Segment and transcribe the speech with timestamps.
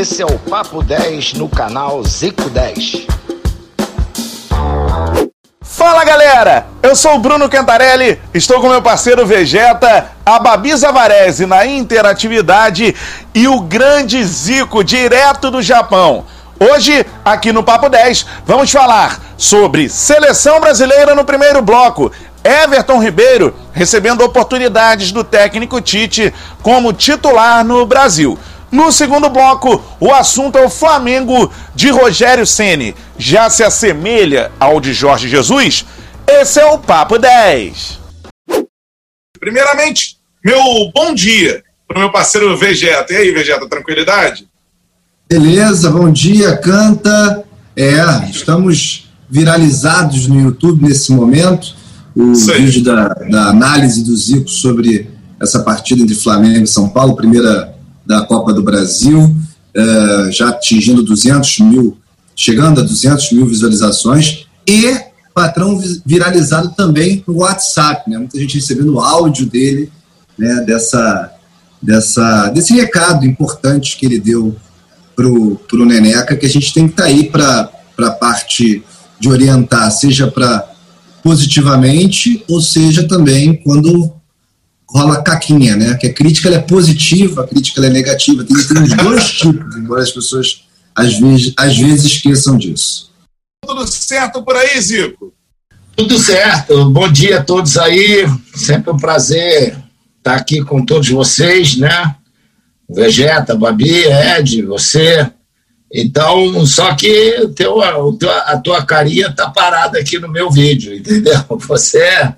[0.00, 3.06] Esse é o Papo 10 no canal Zico 10.
[5.60, 11.44] Fala galera, eu sou o Bruno Cantarelli, estou com meu parceiro Vegeta, a Babi Zavarese
[11.44, 12.96] na interatividade
[13.34, 16.24] e o grande Zico direto do Japão.
[16.58, 22.10] Hoje, aqui no Papo 10, vamos falar sobre seleção brasileira no primeiro bloco.
[22.42, 26.32] Everton Ribeiro recebendo oportunidades do técnico Tite
[26.62, 28.38] como titular no Brasil.
[28.70, 32.94] No segundo bloco, o assunto é o Flamengo de Rogério Ceni.
[33.18, 35.84] Já se assemelha ao de Jorge Jesus?
[36.26, 37.98] Esse é o Papo 10.
[39.40, 40.62] Primeiramente, meu
[40.94, 43.12] bom dia para o meu parceiro Vegeta.
[43.12, 44.48] E aí, Vegeta, tranquilidade?
[45.28, 47.42] Beleza, bom dia, canta.
[47.76, 51.74] É, estamos viralizados no YouTube nesse momento.
[52.14, 57.16] O vídeo da, da análise do Zico sobre essa partida entre Flamengo e São Paulo,
[57.16, 57.74] primeira
[58.10, 59.36] da Copa do Brasil,
[59.72, 61.96] é, já atingindo 200 mil,
[62.34, 65.00] chegando a 200 mil visualizações, e
[65.32, 68.18] patrão viralizado também no WhatsApp, né?
[68.18, 69.92] Muita gente recebendo áudio dele,
[70.36, 70.64] né?
[70.66, 71.32] Dessa,
[71.80, 74.56] dessa, desse recado importante que ele deu
[75.14, 78.82] pro, pro Neneca, que a gente tem que estar tá aí para a parte
[79.20, 80.68] de orientar, seja para
[81.22, 84.12] positivamente, ou seja também quando
[84.92, 85.94] rola caquinha, né?
[85.94, 88.44] Que a crítica é positiva, a crítica é negativa.
[88.44, 93.10] Tem, tem os dois tipos, embora as pessoas às vezes, às vezes esqueçam disso.
[93.64, 95.32] Tudo certo por aí, Zico?
[95.96, 96.90] Tudo certo.
[96.90, 98.26] Bom dia a todos aí.
[98.54, 99.76] Sempre um prazer
[100.18, 102.16] estar aqui com todos vocês, né?
[102.88, 105.30] Vegeta, Babi, Ed, você.
[105.92, 111.44] Então, só que teu, a tua carinha tá parada aqui no meu vídeo, entendeu?
[111.68, 112.32] Você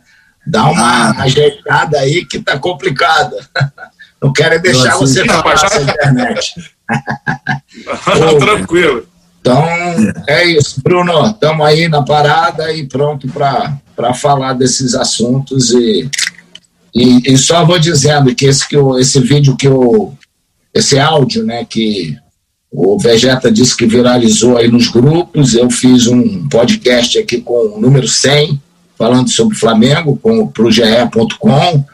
[0.46, 3.36] Dá uma ajeitada aí que tá complicada.
[4.22, 6.54] Não quero deixar Nossa, você falar essa internet.
[8.38, 9.06] Tranquilo.
[9.40, 9.64] Então,
[10.28, 11.26] é isso, Bruno.
[11.26, 15.72] Estamos aí na parada e pronto para falar desses assuntos.
[15.72, 16.08] E,
[16.94, 20.16] e, e, só vou dizendo que esse, que eu, esse vídeo que eu.
[20.72, 22.16] Esse áudio, né, que
[22.70, 27.80] o Vegeta disse que viralizou aí nos grupos, eu fiz um podcast aqui com o
[27.80, 28.58] número 100
[29.02, 30.16] falando sobre Flamengo
[30.54, 31.84] para o GE.com.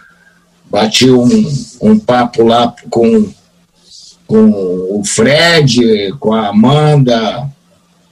[0.70, 3.32] Bati um, um papo lá com,
[4.26, 4.50] com
[4.98, 7.48] o Fred, com a Amanda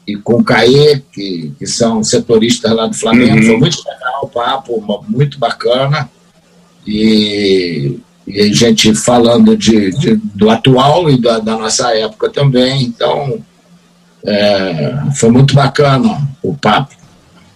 [0.06, 3.36] e com o Caê, que, que são setoristas lá do Flamengo.
[3.36, 3.42] Uhum.
[3.42, 6.08] Foi muito legal o papo, muito bacana.
[6.86, 12.84] E, e a gente falando de, de do atual e da, da, nossa época também.
[12.84, 13.44] Então,
[14.24, 16.95] é, foi muito bacana o papo.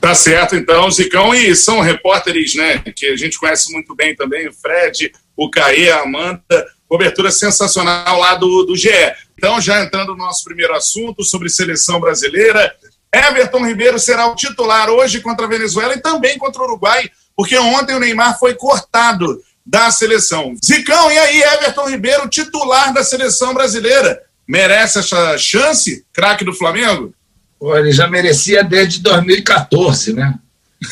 [0.00, 4.48] Tá certo, então, Zicão, e são repórteres, né, que a gente conhece muito bem também,
[4.48, 8.90] o Fred, o Caê, a Amanda, cobertura sensacional lá do, do GE.
[9.36, 12.74] Então, já entrando no nosso primeiro assunto sobre seleção brasileira,
[13.12, 17.58] Everton Ribeiro será o titular hoje contra a Venezuela e também contra o Uruguai, porque
[17.58, 20.54] ontem o Neymar foi cortado da seleção.
[20.64, 27.14] Zicão, e aí, Everton Ribeiro, titular da seleção brasileira, merece essa chance, craque do Flamengo?
[27.60, 30.34] Ele já merecia desde 2014, né?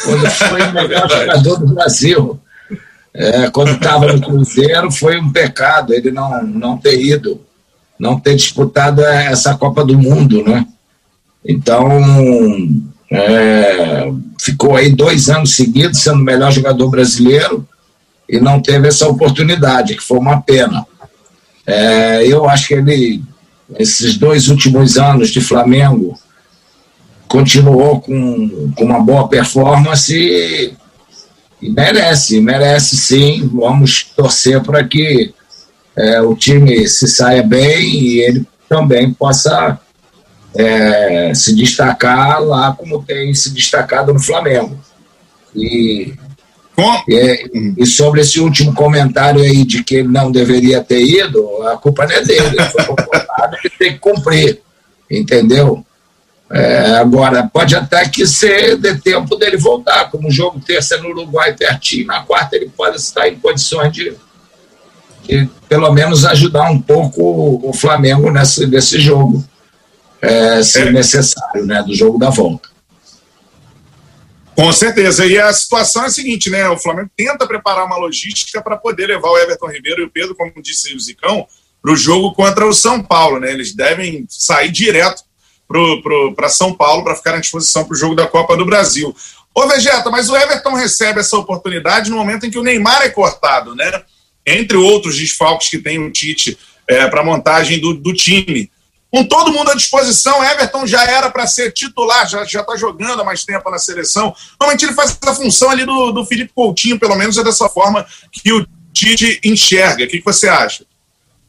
[0.04, 2.40] Quando foi o melhor jogador do Brasil.
[3.14, 7.40] É, quando estava no Cruzeiro, foi um pecado ele não, não ter ido,
[7.98, 10.66] não ter disputado essa Copa do Mundo, né?
[11.44, 11.88] Então,
[13.10, 17.66] é, ficou aí dois anos seguidos sendo o melhor jogador brasileiro
[18.28, 20.86] e não teve essa oportunidade, que foi uma pena.
[21.66, 23.22] É, eu acho que ele,
[23.78, 26.18] esses dois últimos anos de Flamengo,
[27.28, 30.72] continuou com, com uma boa performance e,
[31.60, 33.48] e merece, merece sim.
[33.52, 35.32] Vamos torcer para que
[35.94, 39.78] é, o time se saia bem e ele também possa
[40.54, 44.78] é, se destacar lá como tem se destacado no Flamengo.
[45.54, 46.14] E,
[47.08, 51.76] e, e, sobre esse último comentário aí de que ele não deveria ter ido, a
[51.76, 54.60] culpa não é dele, ele foi comportado, ele tem que cumprir,
[55.10, 55.84] entendeu?
[56.50, 61.10] É, agora, pode até que ser de tempo dele voltar, como o jogo terça no
[61.10, 64.16] Uruguai pertinho, na quarta ele pode estar em condições de,
[65.24, 69.44] de pelo menos ajudar um pouco o Flamengo nesse, nesse jogo,
[70.22, 70.90] é, se é.
[70.90, 72.68] necessário, né, do jogo da volta.
[74.56, 75.24] Com certeza.
[75.24, 76.68] E a situação é a seguinte, né?
[76.68, 80.34] O Flamengo tenta preparar uma logística para poder levar o Everton Ribeiro e o Pedro,
[80.34, 81.46] como disse o Zicão,
[81.80, 83.52] para o jogo contra o São Paulo, né?
[83.52, 85.27] Eles devem sair direto
[86.34, 89.14] para São Paulo para ficar à disposição para o jogo da Copa do Brasil.
[89.54, 93.08] Ô, Vegeta, mas o Everton recebe essa oportunidade no momento em que o Neymar é
[93.10, 94.02] cortado, né?
[94.46, 96.56] Entre outros desfalques que tem o Tite
[96.86, 98.70] é, para a montagem do, do time.
[99.10, 100.42] com todo mundo à disposição.
[100.44, 104.34] Everton já era para ser titular, já está jogando há mais tempo na seleção.
[104.58, 108.06] Normalmente ele faz a função ali do, do Felipe Coutinho, pelo menos é dessa forma
[108.32, 110.04] que o Tite enxerga.
[110.04, 110.84] O que, que você acha?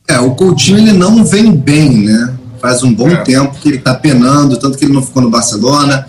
[0.08, 2.38] É, o Coutinho ele não vem bem, né?
[2.60, 3.18] Faz um bom é.
[3.18, 6.08] tempo que ele está penando, tanto que ele não ficou no Barcelona,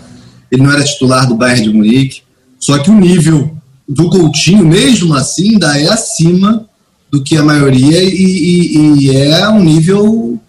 [0.51, 2.21] ele não era titular do Bayern de Munique.
[2.59, 3.55] Só que o nível
[3.87, 6.65] do Coutinho, mesmo assim, ainda é acima
[7.11, 10.39] do que a maioria e, e, e é um nível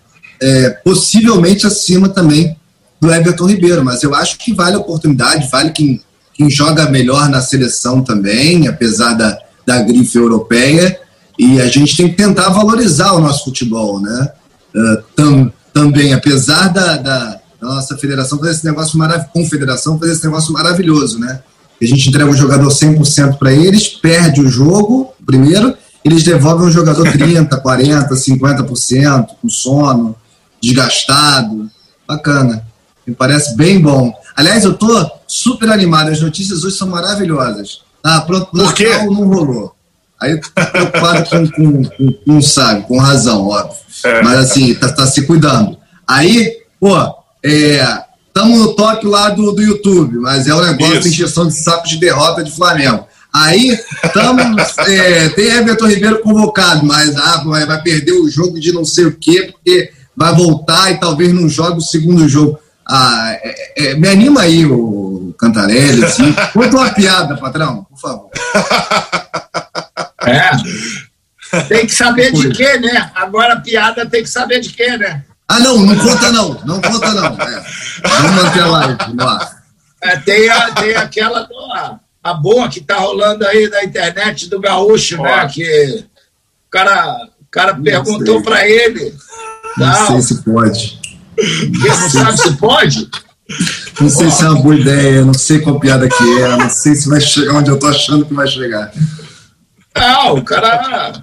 [0.40, 2.56] é, possivelmente acima também
[3.00, 6.00] do Everton Ribeiro, mas eu acho que vale a oportunidade, vale quem,
[6.34, 11.00] quem joga melhor na seleção também, apesar da, da grife europeia,
[11.36, 14.28] e a gente tem que tentar valorizar o nosso futebol, né?
[14.74, 20.12] Uh, tam, também, apesar da, da, da, nossa federação fazer esse negócio maravilhoso, confederação fazer
[20.12, 21.40] esse negócio maravilhoso, né?
[21.80, 25.74] A gente entrega o jogador 100% para eles, perde o jogo, primeiro,
[26.04, 30.16] eles devolvem o jogador 30%, 40%, 50%, com sono,
[30.60, 31.70] desgastado.
[32.06, 32.64] Bacana.
[33.06, 34.12] Me parece bem bom.
[34.36, 36.10] Aliás, eu tô super animado.
[36.10, 37.82] As notícias hoje são maravilhosas.
[38.02, 38.88] Ah, pronto, Por quê?
[39.04, 39.74] não rolou.
[40.20, 43.81] Aí preocupado com, com, com, com, sabe, com razão, óbvio.
[44.04, 44.22] É.
[44.22, 45.76] Mas assim, tá, tá, se cuidando.
[46.06, 46.96] Aí, pô,
[47.44, 51.02] é, estamos no top lá do, do YouTube, mas é o um negócio Isso.
[51.02, 53.06] de injeção de saco de derrota de Flamengo.
[53.32, 54.78] Aí, estamos.
[54.86, 59.06] é, tem Everton Ribeiro convocado, mas ah, vai, vai perder o jogo de não sei
[59.06, 62.58] o quê, porque vai voltar e talvez não jogue o segundo jogo.
[62.86, 66.34] Ah, é, é, me anima aí, o Cantarelli, assim.
[66.52, 68.30] Conta uma piada, patrão, por favor.
[70.26, 70.50] É.
[71.68, 73.10] Tem que saber de quê, né?
[73.14, 75.24] Agora a piada tem que saber de quê, né?
[75.48, 77.26] Ah, não, não conta não, não conta não.
[77.26, 77.64] É.
[78.04, 79.62] Vamos manter a live no ar.
[80.00, 84.60] É, tem, a, tem aquela a, a boa que tá rolando aí na internet do
[84.60, 85.46] Gaúcho, né?
[85.48, 86.04] Que
[86.66, 89.14] o cara, o cara perguntou para ele
[89.76, 91.00] não, não sei se pode.
[91.36, 93.10] Você não sabe se pode?
[94.00, 96.94] Não sei se é uma boa ideia, não sei qual piada que é, não sei
[96.94, 98.92] se vai chegar onde eu tô achando que vai chegar.
[99.94, 101.22] Não, o cara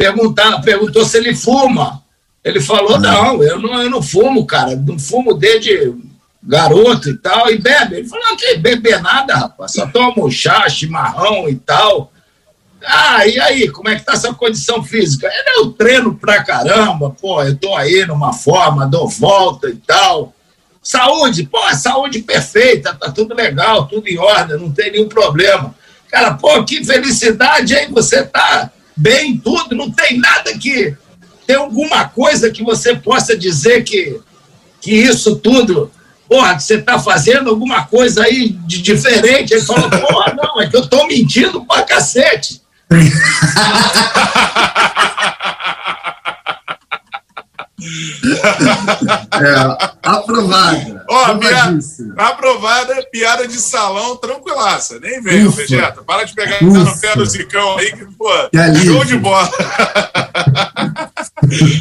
[0.00, 2.02] perguntar, perguntou se ele fuma.
[2.42, 2.98] Ele falou, ah.
[2.98, 5.94] não, eu não, eu não fumo, cara, não fumo desde
[6.42, 7.96] garoto e tal, e bebe.
[7.96, 12.10] Ele falou, que beber nada, rapaz, só tomo chá, chimarrão e tal.
[12.82, 15.30] Ah, e aí, como é que tá essa condição física?
[15.54, 20.32] Eu treino pra caramba, pô, eu tô aí numa forma, dou volta e tal.
[20.82, 25.74] Saúde, pô, saúde perfeita, tá tudo legal, tudo em ordem, não tem nenhum problema.
[26.08, 27.88] Cara, pô, que felicidade, hein?
[27.90, 30.94] Você tá bem tudo, não tem nada que.
[31.46, 34.20] Tem alguma coisa que você possa dizer que,
[34.80, 35.90] que isso tudo,
[36.28, 39.52] porra, você tá fazendo alguma coisa aí de diferente?
[39.52, 42.60] Ele falou, porra, não, é que eu tô mentindo pra cacete
[49.32, 51.04] é, aprovada.
[51.08, 51.78] Ó, piada,
[52.16, 54.98] aprovada, piada de salão, tranquilaça.
[55.00, 56.02] Nem vem, Vegeta.
[56.02, 56.78] Para de pegar Ufa.
[56.78, 59.50] no pé do Zicão aí, que, pô, que show de bola.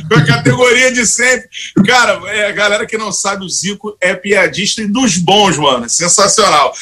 [0.09, 1.47] Com a categoria de sempre.
[1.85, 5.87] Cara, é, a galera que não sabe, o Zico é piadista e dos bons, mano.
[5.89, 6.73] Sensacional.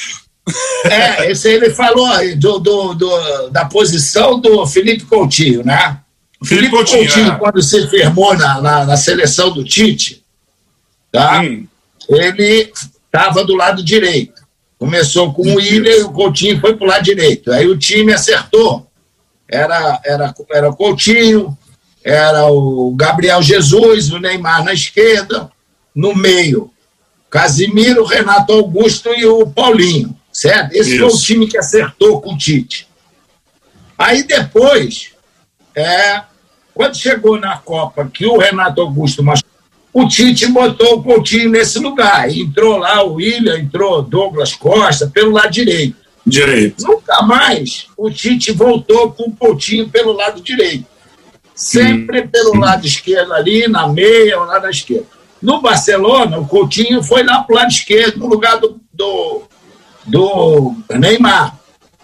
[0.85, 2.07] É, esse aí ele falou
[2.37, 5.99] do, do, do, da posição do Felipe Coutinho, né?
[6.39, 7.37] O Felipe, Felipe Coutinho, Coutinho é.
[7.37, 10.23] quando se firmou na, na, na, seleção do Tite,
[11.11, 11.43] tá?
[12.09, 12.71] Ele
[13.05, 14.45] estava do lado direito.
[14.77, 17.51] Começou com o William e o Coutinho foi para o lado direito.
[17.51, 18.87] Aí o time acertou.
[19.49, 21.57] Era, era, era o Coutinho,
[22.03, 25.49] era o Gabriel Jesus, o Neymar na esquerda,
[25.95, 26.71] no meio,
[27.29, 30.71] Casimiro, Renato Augusto e o Paulinho certo?
[30.73, 30.99] Esse Isso.
[30.99, 32.87] foi o time que acertou com o Tite.
[33.97, 35.09] Aí depois,
[35.73, 36.21] é,
[36.77, 39.49] quando chegou na Copa, que o Renato Augusto machucou,
[39.91, 42.29] o Tite botou o Coutinho nesse lugar.
[42.29, 45.97] Entrou lá o William, entrou Douglas Costa pelo lado direito.
[46.23, 46.83] Direito.
[46.85, 50.85] Nunca mais o Tite voltou com o Coutinho pelo lado direito.
[51.55, 52.27] Sempre Sim.
[52.27, 55.07] pelo lado esquerdo ali, na meia ou lá na esquerda.
[55.41, 59.41] No Barcelona, o Coutinho foi lá para o lado esquerdo, no lugar do, do,
[60.05, 61.57] do Neymar.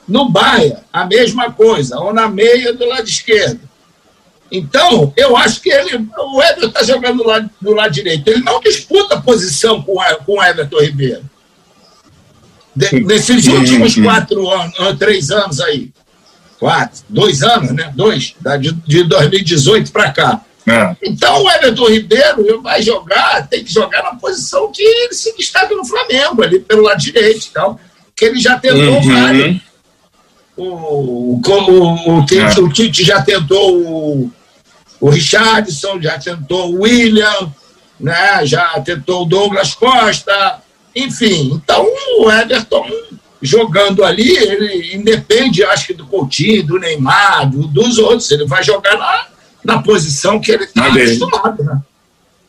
[0.07, 3.59] No Baia, a mesma coisa, ou na meia do lado esquerdo.
[4.53, 8.27] Então, eu acho que ele, o Everton está jogando do lado, do lado direito.
[8.27, 11.23] Ele não disputa posição com, com o Everton Ribeiro.
[12.75, 15.91] De, nesses últimos quatro anos, três anos aí.
[16.59, 17.91] Quatro, dois anos, né?
[17.95, 20.41] Dois, de, de 2018 para cá.
[20.67, 20.95] É.
[21.03, 25.75] Então o Everton Ribeiro vai jogar, tem que jogar na posição que ele se destaca
[25.75, 27.47] no Flamengo, ali pelo lado direito.
[27.49, 27.79] Então,
[28.15, 29.13] que ele já tentou uhum.
[29.13, 29.61] vários.
[30.55, 32.61] O, o, o, Tite, é.
[32.61, 34.31] o Tite já tentou o,
[35.03, 37.53] o Richardson, já tentou o William,
[37.99, 38.45] né?
[38.45, 40.61] já tentou o Douglas Costa,
[40.95, 41.51] enfim.
[41.53, 41.85] Então,
[42.19, 42.89] o Everton
[43.41, 48.31] jogando ali, ele independe, acho que do Coutinho, do Neymar, do, dos outros.
[48.31, 49.27] Ele vai jogar na,
[49.61, 51.81] na posição que ele está acostumado, né?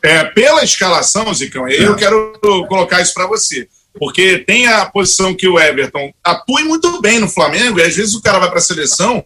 [0.01, 3.67] É, pela escalação, Zicão, eu quero colocar isso para você.
[3.99, 8.15] Porque tem a posição que o Everton atua muito bem no Flamengo, e às vezes
[8.15, 9.25] o cara vai para a seleção,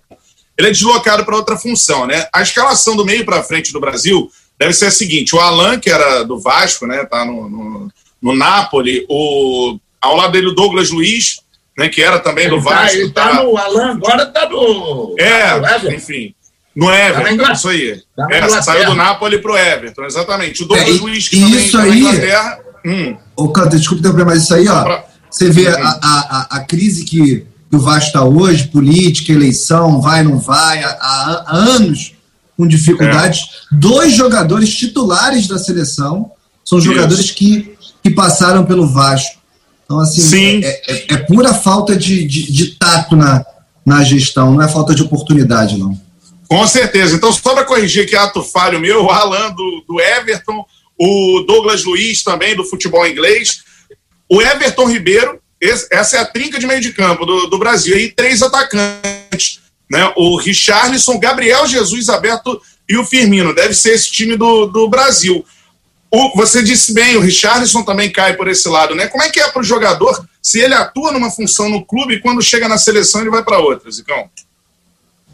[0.58, 2.26] ele é deslocado para outra função, né?
[2.32, 5.88] A escalação do meio para frente do Brasil deve ser a seguinte: o Alan, que
[5.88, 7.04] era do Vasco, né?
[7.04, 11.40] Tá no, no, no Napoli, o, ao lado dele o Douglas Luiz,
[11.78, 11.88] né?
[11.88, 12.96] Que era também ele do tá, Vasco.
[12.96, 15.14] Ele tá, tá no Alan, agora tá no.
[15.16, 16.34] É, tá no enfim.
[16.74, 18.02] No Everton, tá isso aí.
[18.16, 20.62] Tá é, saiu do Napoli pro Everton, exatamente.
[20.62, 22.58] O Douglas é, Luiz, que isso também aí, tá na Inglaterra.
[22.86, 23.16] Hum.
[23.36, 25.02] Ô, Canta, desculpa interromper, mas isso aí, ó.
[25.30, 30.22] Você vê a, a, a, crise que, que o Vasco está hoje, política, eleição, vai,
[30.22, 32.12] não vai, há, há anos
[32.56, 33.40] com dificuldades.
[33.40, 33.76] É.
[33.76, 36.30] Dois jogadores titulares da seleção
[36.64, 39.38] são jogadores que, que passaram pelo Vasco.
[39.84, 43.44] Então, assim, é, é, é, pura falta de, de, de tato na,
[43.86, 45.98] na gestão, não é falta de oportunidade, não.
[46.46, 47.16] Com certeza.
[47.16, 50.64] Então, só para corrigir que ato falho meu, o Alan do, do Everton,
[50.98, 53.60] o Douglas Luiz também do futebol inglês,
[54.30, 57.98] o Everton Ribeiro, esse, essa é a trinca de meio de campo do, do Brasil,
[57.98, 59.60] e três atacantes,
[59.90, 60.12] né?
[60.16, 63.54] O Richarlison, Gabriel Jesus Aberto e o Firmino.
[63.54, 65.44] Deve ser esse time do, do Brasil.
[66.10, 69.06] O, você disse bem, o Richarlison também cai por esse lado, né?
[69.08, 72.20] Como é que é para o jogador se ele atua numa função no clube e
[72.20, 74.30] quando chega na seleção ele vai para outra, Zicão?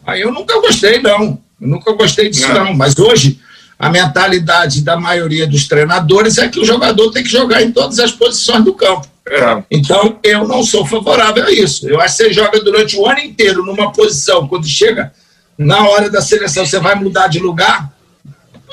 [0.04, 1.40] Aí eu nunca gostei, não.
[1.60, 2.64] Eu nunca gostei disso, não.
[2.66, 2.74] não.
[2.74, 3.40] Mas hoje,
[3.78, 7.98] a mentalidade da maioria dos treinadores é que o jogador tem que jogar em todas
[7.98, 9.06] as posições do campo.
[9.26, 9.62] É.
[9.70, 11.88] Então, eu não sou favorável a isso.
[11.88, 15.12] Eu acho que você joga durante o ano inteiro numa posição, quando chega
[15.56, 17.92] na hora da seleção, você vai mudar de lugar.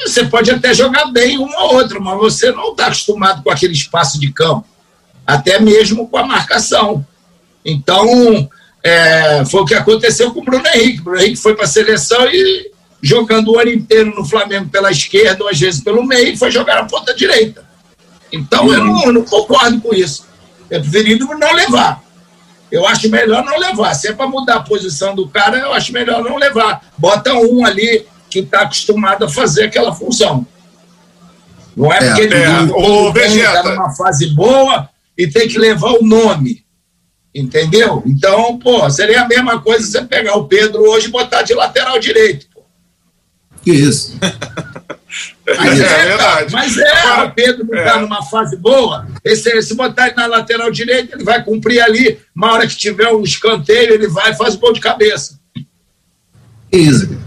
[0.03, 3.73] Você pode até jogar bem um ou outro, mas você não está acostumado com aquele
[3.73, 4.67] espaço de campo,
[5.25, 7.05] até mesmo com a marcação.
[7.63, 8.49] Então,
[8.83, 11.01] é, foi o que aconteceu com o Bruno Henrique.
[11.01, 14.91] O Bruno Henrique foi para a seleção e jogando o ano inteiro no Flamengo pela
[14.91, 17.63] esquerda, ou às vezes pelo meio, foi jogar na ponta direita.
[18.31, 20.25] Então eu, não, eu não, concordo com isso.
[20.71, 22.01] É preferido não levar.
[22.71, 23.93] Eu acho melhor não levar.
[23.93, 26.89] Se é para mudar a posição do cara, eu acho melhor não levar.
[26.97, 30.47] Bota um ali que está acostumado a fazer aquela função.
[31.75, 33.63] Não é, é porque ele está é.
[33.63, 36.63] numa fase boa e tem que levar o nome.
[37.35, 38.01] Entendeu?
[38.05, 41.99] Então, pô, seria a mesma coisa você pegar o Pedro hoje e botar de lateral
[41.99, 42.47] direito.
[42.53, 42.63] Pô.
[43.61, 44.17] Que isso?
[45.57, 46.53] Mas é, é verdade.
[46.53, 48.01] Mas é, o Pedro não está é.
[48.01, 49.07] numa fase boa.
[49.23, 52.19] Esse, se botar ele na lateral direita, ele vai cumprir ali.
[52.35, 55.39] Uma hora que tiver um escanteio, ele vai e faz o gol de cabeça.
[56.71, 57.17] Isso.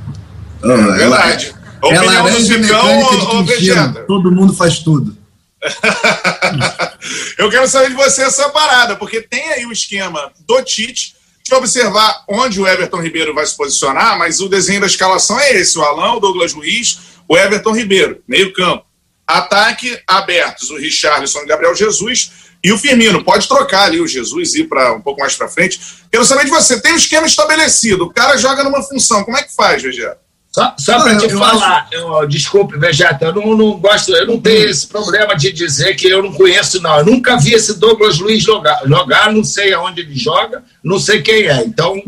[0.62, 1.54] Oh, é verdade.
[1.84, 5.16] É, é laranja mecânica ou, de Todo mundo faz tudo.
[7.38, 11.14] eu quero saber de você essa parada, porque tem aí o esquema do Tite.
[11.50, 15.52] Eu observar onde o Everton Ribeiro vai se posicionar, mas o desenho da escalação é
[15.56, 18.84] esse: o Alão, o Douglas Luiz, o Everton Ribeiro, meio-campo.
[19.26, 22.30] Ataque abertos: o Richarlison e o Gabriel Jesus
[22.62, 23.24] e o Firmino.
[23.24, 25.80] Pode trocar ali o Jesus e ir para um pouco mais para frente.
[26.10, 29.42] Quero saber de você: tem um esquema estabelecido, o cara joga numa função, como é
[29.42, 30.24] que faz, Vegeta?
[30.54, 31.94] Só, só para te eu falar, acho...
[31.94, 34.70] eu, desculpe, Vegeta, eu não, não, gosto, eu não tenho hum.
[34.70, 36.96] esse problema de dizer que eu não conheço, não.
[36.98, 41.22] Eu nunca vi esse Douglas Luiz jogar, jogar não sei aonde ele joga, não sei
[41.22, 41.64] quem é.
[41.64, 42.00] Então,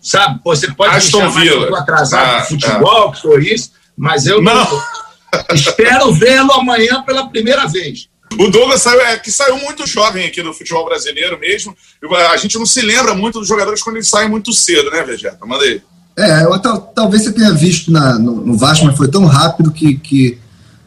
[0.00, 1.78] sabe, você pode Aston me chamar Villa.
[1.80, 3.12] atrasado ah, futebol, ah.
[3.12, 4.66] que foi isso, mas eu não.
[5.52, 8.08] espero vê-lo amanhã pela primeira vez.
[8.38, 11.76] O Douglas saiu, é, que saiu muito jovem aqui no futebol brasileiro mesmo.
[12.32, 15.44] A gente não se lembra muito dos jogadores quando eles saem muito cedo, né, Vegeta?
[15.46, 15.80] Manda aí.
[16.16, 19.72] É, eu, tal, talvez você tenha visto na, no, no, Vasco, mas foi tão rápido
[19.72, 20.38] que, que,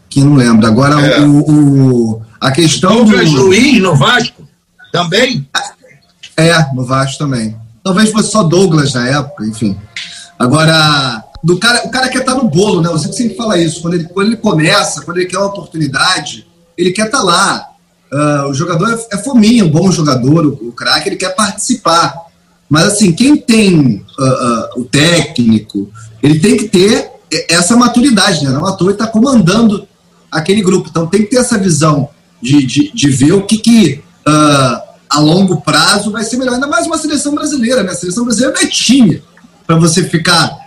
[0.10, 0.66] que não lembro.
[0.66, 1.20] Agora, é.
[1.22, 2.96] o, o, a questão.
[2.96, 4.48] Douglas do Luiz no Vasco
[4.92, 5.48] também?
[6.36, 7.58] É, no Vasco também.
[7.84, 9.78] Talvez fosse só Douglas na época, enfim.
[10.40, 12.90] Agora, do cara, o cara quer estar no bolo, né?
[12.90, 13.82] Você sempre fala isso.
[13.82, 17.68] Quando ele, quando ele começa, quando ele quer uma oportunidade, ele quer estar lá.
[18.12, 22.16] Uh, o jogador é, é fominha, um bom jogador, o, o craque, ele quer participar.
[22.70, 25.90] Mas, assim, quem tem uh, uh, o técnico,
[26.22, 27.12] ele tem que ter
[27.50, 28.52] essa maturidade, né?
[28.52, 29.88] Não à toa está comandando
[30.32, 30.90] aquele grupo.
[30.90, 32.10] Então, tem que ter essa visão
[32.42, 34.04] de, de, de ver o que, que
[35.10, 36.56] a longo prazo vai ser melhor.
[36.56, 37.92] Ainda mais uma seleção brasileira, né?
[37.92, 39.24] A seleção brasileira não é time
[39.66, 40.58] para você ficar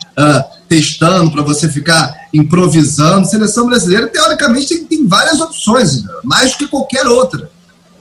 [0.70, 3.26] testando, para você ficar improvisando.
[3.26, 6.12] Seleção brasileira, teoricamente, tem, tem várias opções, né?
[6.22, 7.50] mais que qualquer outra.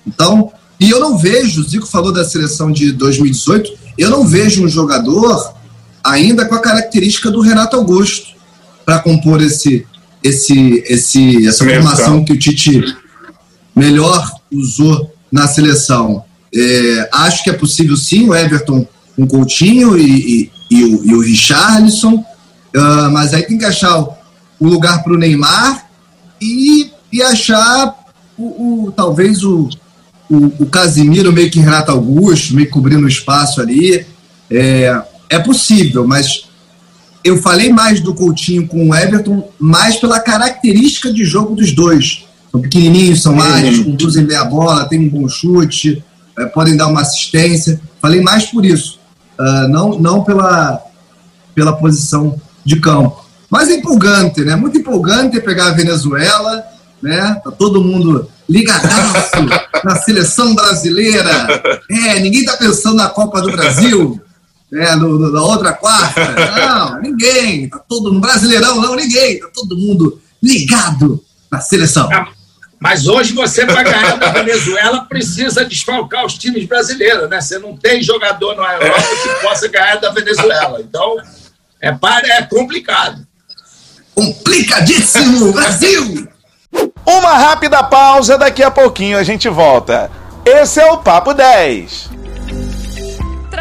[0.05, 4.63] Então, e eu não vejo, o Zico falou da seleção de 2018, eu não vejo
[4.63, 5.55] um jogador
[6.03, 8.35] ainda com a característica do Renato Augusto
[8.85, 9.85] para compor esse,
[10.23, 12.95] esse, esse, essa formação que o Tite
[13.75, 16.23] melhor usou na seleção.
[16.53, 21.05] É, acho que é possível sim o Everton com um Coutinho e, e, e, o,
[21.05, 22.23] e o Richarlison,
[22.75, 24.13] uh, mas aí tem que achar o,
[24.59, 25.89] o lugar para o Neymar
[26.41, 27.95] e, e achar
[28.37, 29.69] o, o talvez o,
[30.29, 34.05] o, o, Casimiro meio que Renato Augusto, meio cobrindo o espaço ali.
[34.49, 36.45] É, é possível, mas
[37.23, 42.25] eu falei mais do Coutinho com o Everton, mais pela característica de jogo dos dois.
[42.51, 46.03] São pequenininhos, são ágeis, conduzem bem a bola, têm um bom chute,
[46.37, 47.79] é, podem dar uma assistência.
[48.01, 48.99] Falei mais por isso,
[49.39, 50.81] uh, não, não pela,
[51.53, 53.25] pela posição de campo.
[53.49, 54.55] Mas é empolgante, né?
[54.55, 56.63] Muito empolgante pegar a Venezuela,
[57.01, 57.41] né?
[57.43, 59.37] Tá todo mundo ligadaço
[59.83, 61.81] na seleção brasileira.
[61.89, 64.21] É, ninguém tá pensando na Copa do Brasil
[64.71, 66.21] né, no, no, na outra quarta.
[66.55, 67.67] Não, ninguém.
[67.67, 69.39] Tá todo no Brasileirão, não, ninguém.
[69.39, 72.07] Tá todo mundo ligado na seleção.
[72.13, 72.27] Ah,
[72.79, 77.41] mas hoje você, para ganhar da Venezuela, precisa desfalcar os times brasileiros, né?
[77.41, 80.79] Você não tem jogador na Europa que possa ganhar da Venezuela.
[80.79, 81.17] Então,
[81.81, 83.25] é, é complicado.
[84.13, 86.27] Complicadíssimo, Brasil!
[87.05, 90.11] Uma rápida pausa, daqui a pouquinho a gente volta.
[90.45, 92.19] Esse é o Papo 10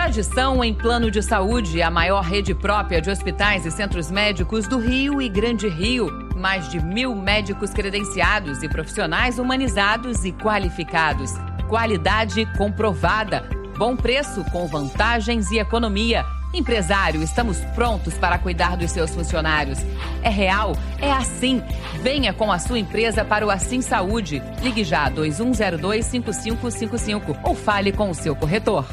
[0.09, 4.79] tradição em plano de saúde, a maior rede própria de hospitais e centros médicos do
[4.79, 6.11] Rio e Grande Rio.
[6.35, 11.35] Mais de mil médicos credenciados e profissionais humanizados e qualificados.
[11.69, 13.49] Qualidade comprovada.
[13.77, 16.25] Bom preço com vantagens e economia.
[16.53, 19.79] Empresário, estamos prontos para cuidar dos seus funcionários.
[20.23, 20.75] É real?
[20.99, 21.63] É assim.
[22.03, 24.43] Venha com a sua empresa para o Assim Saúde.
[24.63, 28.87] Ligue já 2102-5555 ou fale com o seu corretor.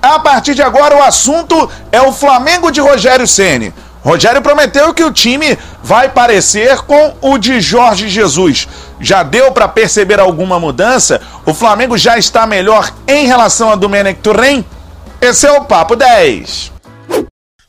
[0.00, 3.74] A partir de agora, o assunto é o Flamengo de Rogério Ceni.
[4.02, 8.68] Rogério prometeu que o time vai parecer com o de Jorge Jesus.
[9.00, 11.22] Já deu para perceber alguma mudança?
[11.46, 14.62] O Flamengo já está melhor em relação a Domenech Turren?
[15.20, 16.73] Esse é o Papo 10.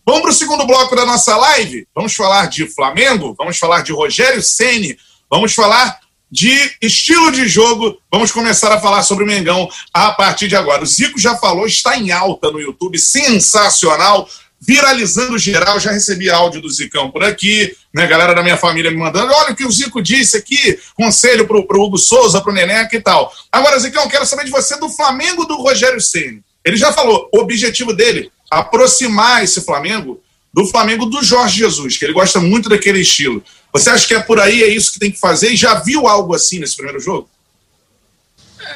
[0.05, 1.87] Vamos para o segundo bloco da nossa live?
[1.95, 3.33] Vamos falar de Flamengo?
[3.35, 4.95] Vamos falar de Rogério Ceni?
[5.27, 7.97] Vamos falar de estilo de jogo.
[8.11, 10.83] Vamos começar a falar sobre o Mengão a partir de agora.
[10.83, 14.29] O Zico já falou, está em alta no YouTube, sensacional,
[14.61, 15.79] viralizando geral.
[15.79, 18.05] Já recebi áudio do Zicão por aqui, né?
[18.05, 19.33] Galera da minha família me mandando.
[19.33, 22.95] Olha o que o Zico disse aqui, conselho para o Hugo Souza, para o Neneca
[22.95, 23.33] e tal.
[23.51, 26.43] Agora, Zicão, quero saber de você do Flamengo do Rogério Ceni.
[26.63, 30.21] Ele já falou, o objetivo dele, aproximar esse Flamengo
[30.53, 33.43] do Flamengo do Jorge Jesus, que ele gosta muito daquele estilo.
[33.73, 35.51] Você acha que é por aí, é isso que tem que fazer?
[35.51, 37.29] E já viu algo assim nesse primeiro jogo?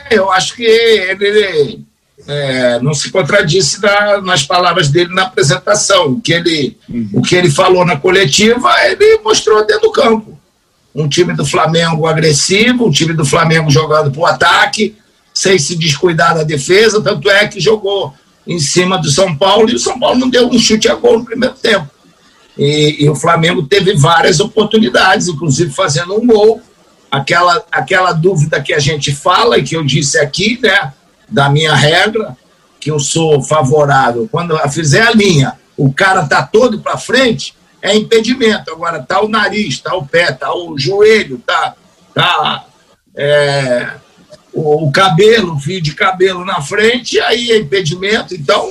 [0.10, 1.86] É, eu acho que ele
[2.28, 6.14] é, não se contradisse na, nas palavras dele na apresentação.
[6.14, 7.10] O que, ele, uhum.
[7.14, 10.38] o que ele falou na coletiva, ele mostrou dentro do campo.
[10.94, 14.98] Um time do Flamengo agressivo, um time do Flamengo jogando para o ataque,
[15.34, 18.14] sem se descuidar da defesa, tanto é que jogou
[18.48, 21.20] em cima do São Paulo e o São Paulo não deu um chute a gol
[21.20, 21.90] no primeiro tempo.
[22.58, 26.62] E, e, o Flamengo teve várias oportunidades, inclusive fazendo um gol.
[27.10, 30.94] Aquela, aquela dúvida que a gente fala e que eu disse aqui, né,
[31.28, 32.38] da minha regra,
[32.80, 34.28] que eu sou favorável.
[34.32, 38.72] Quando fizer a linha, o cara tá todo para frente, é impedimento.
[38.72, 41.76] Agora tá o nariz, tá o pé, tá o joelho, tá,
[42.14, 42.66] tá
[43.16, 43.90] é,
[44.60, 48.34] o, cabelo, o fio de cabelo na frente, aí é impedimento.
[48.34, 48.70] Então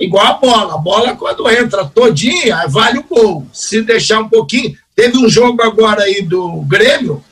[0.00, 0.74] igual a bola.
[0.74, 3.46] A bola, quando entra todinha, vale o gol.
[3.52, 4.76] Se deixar um pouquinho.
[4.96, 7.22] Teve um jogo agora aí do Grêmio.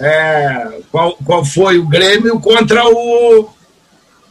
[0.00, 3.48] É, qual, qual foi o Grêmio contra o,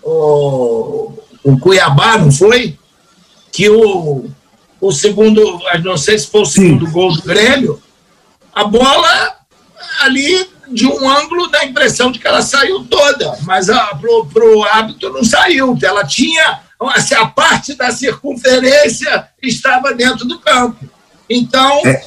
[0.02, 2.78] o, o Cuiabá, não foi?
[3.52, 4.26] Que o,
[4.80, 6.92] o segundo, não sei se foi o segundo Sim.
[6.92, 7.82] gol do Grêmio,
[8.54, 9.36] a bola
[10.02, 14.64] ali de um ângulo dá a impressão de que ela saiu toda, mas a, pro,
[14.64, 15.78] hábito não saiu.
[15.82, 16.62] Ela tinha
[16.94, 20.86] assim, a parte da circunferência estava dentro do campo.
[21.30, 22.02] Então, é.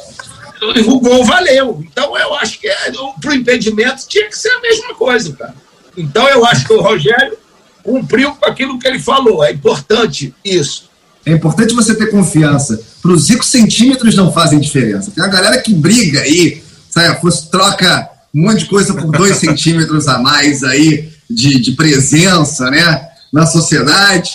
[0.86, 1.82] o gol valeu.
[1.84, 5.54] Então, eu acho que é, para o impedimento tinha que ser a mesma coisa, cara.
[5.96, 7.36] Então, eu acho que o Rogério
[7.82, 9.44] cumpriu com aquilo que ele falou.
[9.44, 10.88] É importante isso.
[11.26, 12.80] É importante você ter confiança.
[13.02, 15.10] Para os 5 centímetros não fazem diferença.
[15.10, 19.36] Tem uma galera que briga aí, sabe, fosse troca um monte de coisa por dois
[19.38, 23.10] centímetros a mais aí de, de presença, né?
[23.32, 24.32] na sociedade.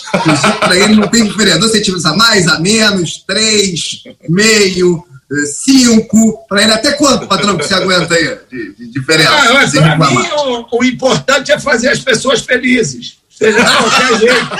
[0.58, 1.58] Para ele não tem diferença.
[1.58, 6.44] Dois centímetros a mais, a menos, três, meio, eh, cinco.
[6.48, 9.30] Para ele até quanto, patrão, que você aguenta aí de, de diferença?
[9.32, 13.18] Ah, para mim, o, o, importante é fazer as pessoas felizes.
[13.28, 14.50] Seja de qualquer jeito.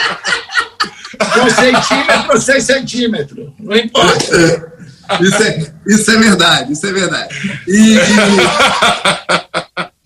[1.16, 3.54] Com centímetro sem centímetro.
[3.58, 4.75] Não importa.
[5.20, 7.34] Isso é, isso é verdade, isso é verdade.
[7.66, 7.96] E,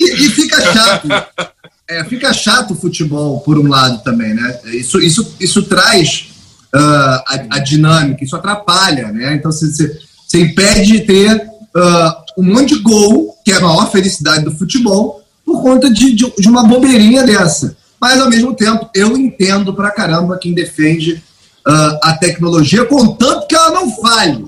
[0.01, 1.09] e, e fica chato.
[1.89, 4.61] É, fica chato o futebol, por um lado, também, né?
[4.67, 6.29] Isso, isso, isso traz
[6.75, 9.35] uh, a, a, dinâmica, isso atrapalha, né?
[9.35, 9.99] Então você,
[10.35, 15.21] impede de ter uh, um monte de gol, que é a maior felicidade do futebol,
[15.45, 17.77] por conta de, de, de uma bobeirinha dessa.
[18.01, 21.23] Mas, ao mesmo tempo, eu entendo pra caramba quem defende
[21.67, 24.45] uh, a tecnologia, contanto que ela não falhe.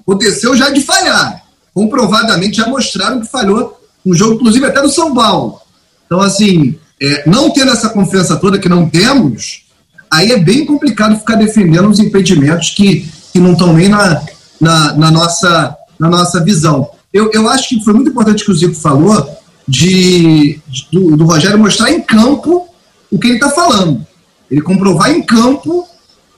[0.00, 1.42] Aconteceu já de falhar.
[1.74, 5.60] Comprovadamente já mostraram que falhou um jogo, inclusive até no São Paulo.
[6.06, 9.64] Então, assim, é, não tendo essa confiança toda que não temos,
[10.10, 14.22] aí é bem complicado ficar defendendo os impedimentos que, que não estão nem na,
[14.60, 16.90] na, na, nossa, na nossa visão.
[17.12, 19.26] Eu, eu acho que foi muito importante que o Zico falou
[19.66, 22.68] de, de do, do, Rogério mostrar em campo
[23.10, 24.06] o que ele está falando.
[24.50, 25.88] Ele comprovar em campo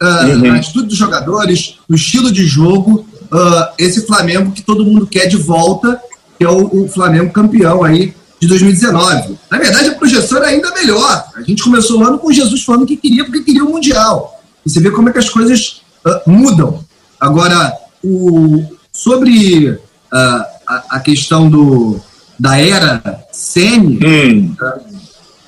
[0.03, 0.53] uh, uhum.
[0.53, 5.27] a atitude dos jogadores, o estilo de jogo, uh, esse Flamengo que todo mundo quer
[5.27, 6.01] de volta,
[6.39, 9.39] que é o, o Flamengo campeão aí de 2019.
[9.51, 11.25] Na verdade, a projeção era ainda melhor.
[11.35, 14.41] A gente começou o ano com Jesus falando que queria, porque queria o Mundial.
[14.65, 16.85] E você vê como é que as coisas uh, mudam.
[17.19, 19.79] Agora, o, sobre uh,
[20.13, 22.01] a, a, questão do,
[22.39, 24.57] da era Sene, hum.
[24.61, 24.95] uh,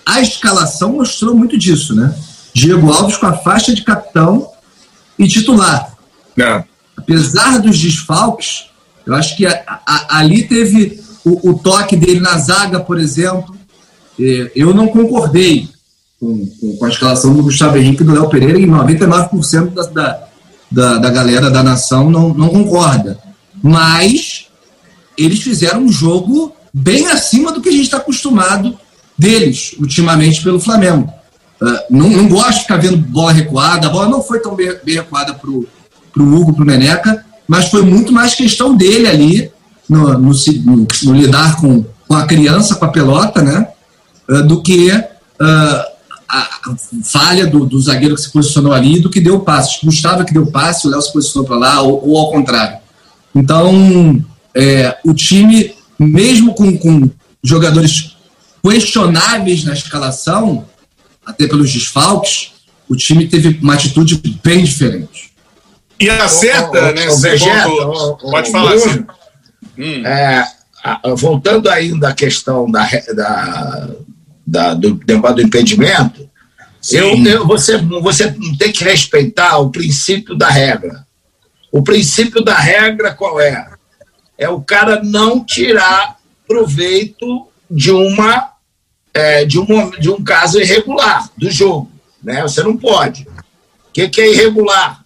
[0.05, 2.15] a escalação mostrou muito disso, né?
[2.55, 4.51] Diego Alves com a faixa de capitão
[5.19, 5.93] e titular.
[6.39, 6.65] É.
[6.97, 8.67] Apesar dos desfalques,
[9.07, 13.55] eu acho que a, a, ali teve o, o, toque dele na zaga, por exemplo.
[14.19, 15.69] É, eu não concordei
[16.19, 16.47] com,
[16.79, 20.29] com, a escalação do Gustavo Henrique e do Léo Pereira, e 99% da, da,
[20.71, 23.19] da, da galera da nação não, não concorda.
[23.63, 24.47] Mas
[25.17, 28.79] eles fizeram um jogo bem acima do que a gente está acostumado
[29.17, 31.13] deles, ultimamente, pelo Flamengo.
[31.61, 34.77] Uh, não, não gosto de ficar vendo bola recuada, a bola não foi tão bem,
[34.85, 35.67] bem recuada para o
[36.25, 39.51] Hugo, para o Neneca, mas foi muito mais questão dele ali,
[39.89, 43.69] no, no, no, no lidar com, com a criança, com a pelota, né?
[44.29, 45.97] Uh, do que uh,
[46.29, 46.75] a,
[47.05, 49.85] falha do, do, zagueiro que se posicionou ali do que deu passe.
[49.85, 52.79] Gustavo que deu passe, o Léo se posicionou para lá, ou, ou, ao contrário.
[53.35, 54.25] Então,
[54.55, 57.11] é, o time, mesmo com, com
[57.43, 58.17] jogadores
[58.63, 60.65] questionáveis na escalação,
[61.25, 62.53] até pelos desfalques,
[62.89, 65.33] o time teve uma atitude bem diferente.
[65.99, 67.09] E acerta, né?
[67.09, 67.69] O Vegeta,
[68.21, 69.05] Pode falar, assim.
[69.79, 70.07] Hum.
[70.07, 70.45] É,
[71.17, 73.89] voltando ainda à questão da, da,
[74.47, 76.29] da do negócio do impedimento,
[76.91, 81.07] eu, eu, você, você tem que respeitar o princípio da regra.
[81.73, 83.69] O princípio da regra qual é?
[84.39, 88.53] É o cara não tirar proveito de uma
[89.13, 91.91] é, de, um, de um caso irregular do jogo.
[92.23, 92.43] Né?
[92.43, 93.23] Você não pode.
[93.23, 95.06] O que, que é irregular?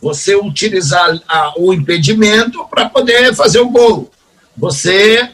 [0.00, 4.10] Você utilizar a, o impedimento para poder fazer o gol.
[4.56, 5.28] Você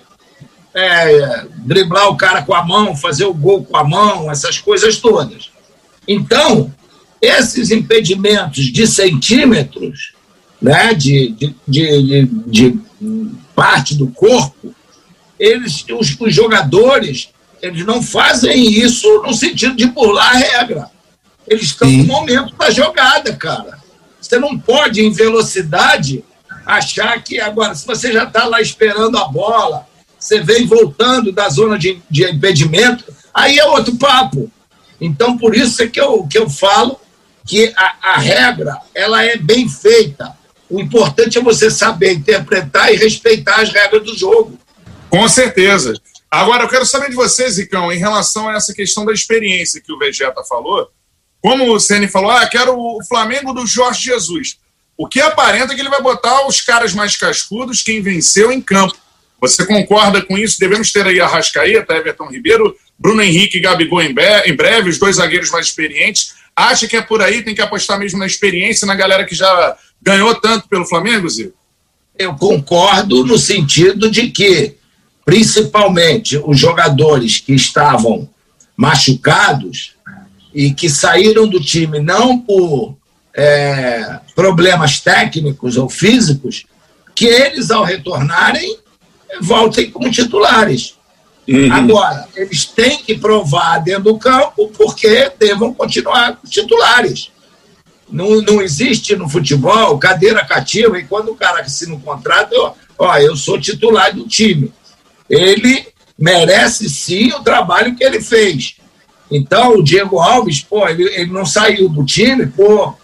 [0.74, 4.98] é, driblar o cara com a mão, fazer o gol com a mão, essas coisas
[4.98, 5.50] todas.
[6.06, 6.72] Então,
[7.20, 10.12] esses impedimentos de centímetros,
[10.60, 12.80] né, de, de, de, de
[13.54, 14.74] parte do corpo,
[15.38, 17.30] eles, os, os jogadores,
[17.62, 20.90] eles não fazem isso no sentido de burlar a regra.
[21.46, 23.75] Eles estão no momento da jogada, cara.
[24.26, 26.24] Você não pode, em velocidade,
[26.64, 29.86] achar que agora, se você já está lá esperando a bola,
[30.18, 34.50] você vem voltando da zona de, de impedimento, aí é outro papo.
[35.00, 36.98] Então, por isso é que eu, que eu falo
[37.46, 40.36] que a, a regra ela é bem feita.
[40.68, 44.58] O importante é você saber interpretar e respeitar as regras do jogo.
[45.08, 45.94] Com certeza.
[46.28, 49.92] Agora, eu quero saber de você, Zicão, em relação a essa questão da experiência que
[49.92, 50.90] o Vegeta falou.
[51.46, 54.58] Como o Ceni falou, ah, quero o Flamengo do Jorge Jesus.
[54.98, 58.60] O que aparenta é que ele vai botar os caras mais cascudos, quem venceu em
[58.60, 58.96] campo.
[59.40, 60.58] Você concorda com isso?
[60.58, 65.14] Devemos ter aí a Rascaeta, Everton Ribeiro, Bruno Henrique e Gabigol em, breve, os dois
[65.16, 66.34] zagueiros mais experientes.
[66.56, 67.44] Acha que é por aí?
[67.44, 71.54] Tem que apostar mesmo na experiência, na galera que já ganhou tanto pelo Flamengo, Zico?
[72.18, 74.74] Eu concordo no sentido de que,
[75.24, 78.28] principalmente, os jogadores que estavam
[78.76, 79.94] machucados
[80.56, 82.96] e que saíram do time não por
[83.36, 86.64] é, problemas técnicos ou físicos,
[87.14, 88.78] que eles, ao retornarem,
[89.38, 90.94] voltem como titulares.
[91.46, 91.70] Uhum.
[91.70, 97.30] Agora, eles têm que provar dentro do campo porque devam continuar titulares.
[98.10, 102.72] Não, não existe no futebol cadeira cativa e quando o cara assina um contrato, ó,
[102.96, 104.72] ó, eu sou titular do time.
[105.28, 105.86] Ele
[106.18, 108.76] merece sim o trabalho que ele fez.
[109.30, 112.96] Então, o Diego Alves, pô, ele, ele não saiu do time por,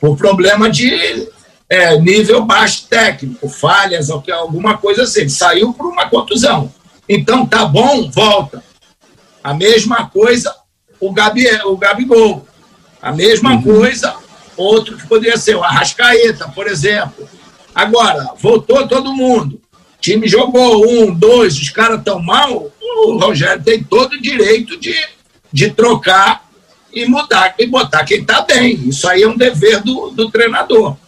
[0.00, 1.28] por problema de,
[1.68, 5.20] é, nível baixo técnico, falhas, alguma coisa assim.
[5.20, 6.72] Ele saiu por uma contusão.
[7.08, 8.62] Então, tá bom, volta.
[9.42, 10.54] A mesma coisa
[11.00, 12.46] o, Gabi, o Gabigol.
[13.00, 13.62] A mesma uhum.
[13.62, 14.16] coisa,
[14.56, 17.28] outro que poderia ser o Arrascaeta, por exemplo.
[17.74, 19.60] Agora, voltou todo mundo.
[19.72, 22.70] O time jogou um, dois, os caras estão mal.
[22.80, 24.94] O Rogério tem todo o direito de,
[25.56, 26.44] de trocar
[26.92, 28.74] e mudar e botar quem está bem.
[28.86, 30.98] Isso aí é um dever do, do treinador.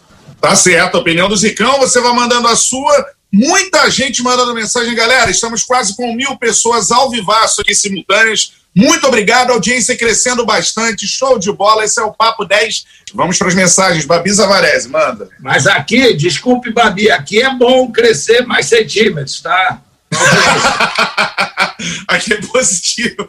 [0.41, 3.05] Tá certo, a opinião do Zicão, você vai mandando a sua.
[3.31, 5.29] Muita gente mandando mensagem, galera.
[5.29, 8.53] Estamos quase com mil pessoas ao vivaço aqui simultâneas.
[8.75, 11.85] Muito obrigado, audiência crescendo bastante, show de bola.
[11.85, 12.85] Esse é o Papo 10.
[13.13, 14.03] Vamos para as mensagens.
[14.03, 15.29] Babi Zavarese, manda.
[15.39, 19.79] Mas aqui, desculpe, Babi, aqui é bom crescer mais centímetros, tá?
[22.07, 23.27] aqui é positivo.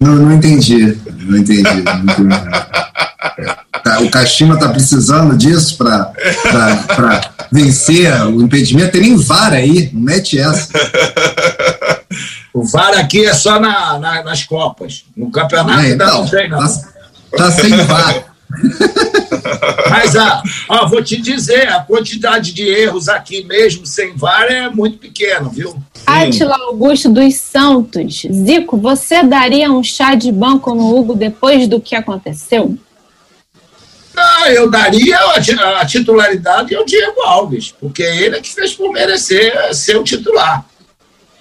[0.00, 0.98] Não, não entendi.
[1.20, 1.62] Não entendi.
[1.62, 2.36] Não entendi.
[3.84, 6.12] Tá, o Kashima está precisando disso para
[7.52, 8.92] vencer o impedimento.
[8.92, 10.68] Tem nem VAR aí, não mete essa.
[12.52, 15.04] O VAR aqui é só na, na nas Copas.
[15.16, 16.58] No campeonato é, então, não tem, não.
[16.58, 16.82] Tá,
[17.36, 18.35] tá sem VAR.
[19.90, 24.68] Mas ah, ó, vou te dizer, a quantidade de erros aqui mesmo sem VAR é
[24.68, 25.76] muito pequena, viu?
[26.04, 28.26] Atila Augusto dos Santos.
[28.30, 32.76] Zico, você daria um chá de banco no Hugo depois do que aconteceu?
[34.16, 39.74] Ah, eu daria a, titularidade ao Diego Alves, porque ele é que fez por merecer
[39.74, 40.64] ser o titular.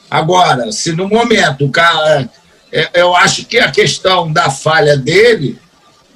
[0.09, 2.29] Agora, se no momento o cara.
[2.71, 5.57] É, eu acho que a questão da falha dele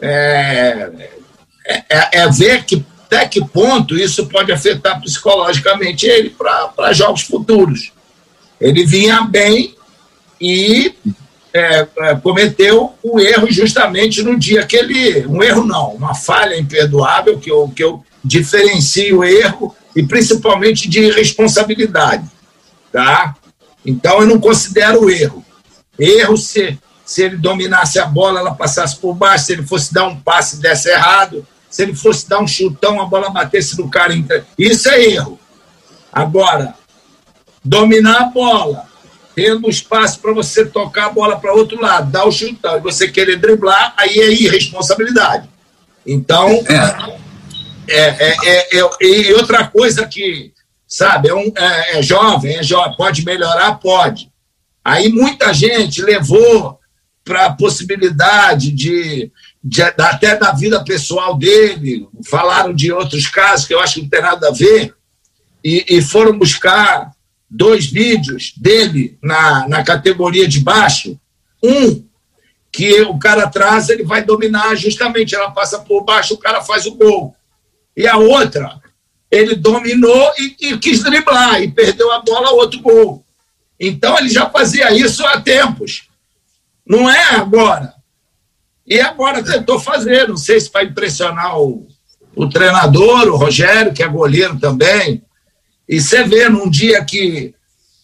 [0.01, 0.89] é,
[1.65, 7.21] é, é, é ver que, até que ponto isso pode afetar psicologicamente ele para jogos
[7.21, 7.91] futuros.
[8.59, 9.75] Ele vinha bem
[10.39, 10.93] e
[11.53, 15.25] é, é, cometeu um erro justamente no dia que ele.
[15.27, 20.99] Um erro não, uma falha imperdoável, que eu, que eu diferencio erro e principalmente de
[20.99, 22.29] irresponsabilidade.
[22.91, 23.35] Tá?
[23.85, 25.43] Então, eu não considero erro.
[25.97, 26.77] Erro se,
[27.09, 30.61] se ele dominasse a bola, ela passasse por baixo, se ele fosse dar um passe
[30.61, 34.13] desse errado, se ele fosse dar um chutão, a bola batesse no cara.
[34.55, 35.39] Isso é erro.
[36.13, 36.75] Agora,
[37.65, 38.85] dominar a bola,
[39.33, 43.07] tendo espaço para você tocar a bola para outro lado, dar o chutão e você
[43.07, 45.49] querer driblar, aí é irresponsabilidade.
[46.05, 46.63] Então,
[47.87, 50.53] é, é, é, é, e outra coisa que
[50.87, 51.29] sabe?
[51.29, 53.79] É, um, é, é jovem, é jovem, pode melhorar?
[53.79, 54.29] Pode.
[54.85, 56.78] Aí muita gente levou
[57.29, 59.31] para a possibilidade de,
[59.63, 64.09] de, até da vida pessoal dele, falaram de outros casos que eu acho que não
[64.09, 64.95] tem nada a ver,
[65.63, 67.11] e, e foram buscar
[67.47, 71.19] dois vídeos dele na, na categoria de baixo.
[71.63, 72.03] Um,
[72.71, 76.87] que o cara atrás, ele vai dominar justamente, ela passa por baixo, o cara faz
[76.87, 77.35] o gol.
[77.95, 78.81] E a outra,
[79.29, 83.23] ele dominou e, e, quis driblar e perdeu a bola, outro gol.
[83.79, 86.08] Então ele já fazia isso há tempos.
[86.89, 87.93] Não é agora.
[88.87, 91.87] E agora tentou fazer, não sei se para impressionar o,
[92.35, 95.21] o treinador, o Rogério, que é goleiro também.
[95.87, 97.53] E você vê num dia que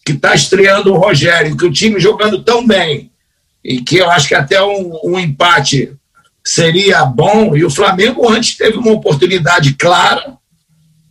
[0.06, 3.10] que está estreando o Rogério, que o time jogando tão bem,
[3.64, 5.92] e que eu acho que até um, um empate
[6.44, 10.36] seria bom, e o Flamengo antes teve uma oportunidade clara,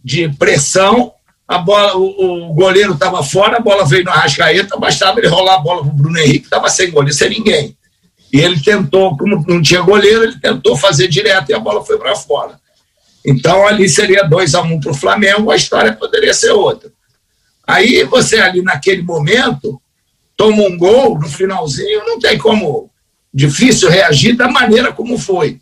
[0.01, 1.11] de pressão,
[1.47, 5.55] a bola, o, o goleiro estava fora, a bola veio no Arrascaeta, bastava ele rolar
[5.55, 7.77] a bola para o Bruno Henrique, estava sem goleiro, sem ninguém.
[8.33, 11.97] E ele tentou, como não tinha goleiro, ele tentou fazer direto e a bola foi
[11.97, 12.59] para fora.
[13.23, 16.91] Então ali seria 2 a 1 um para o Flamengo, a história poderia ser outra.
[17.65, 19.81] Aí você ali naquele momento
[20.35, 22.89] toma um gol no finalzinho, não tem como
[23.33, 25.59] difícil reagir da maneira como foi.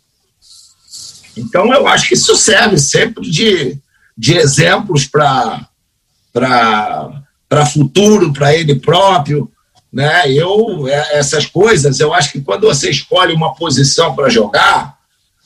[1.36, 3.78] Então eu acho que isso serve sempre de
[4.16, 5.68] de exemplos para
[7.66, 9.50] futuro, para ele próprio.
[9.92, 10.32] Né?
[10.32, 14.98] Eu, é, essas coisas, eu acho que quando você escolhe uma posição para jogar,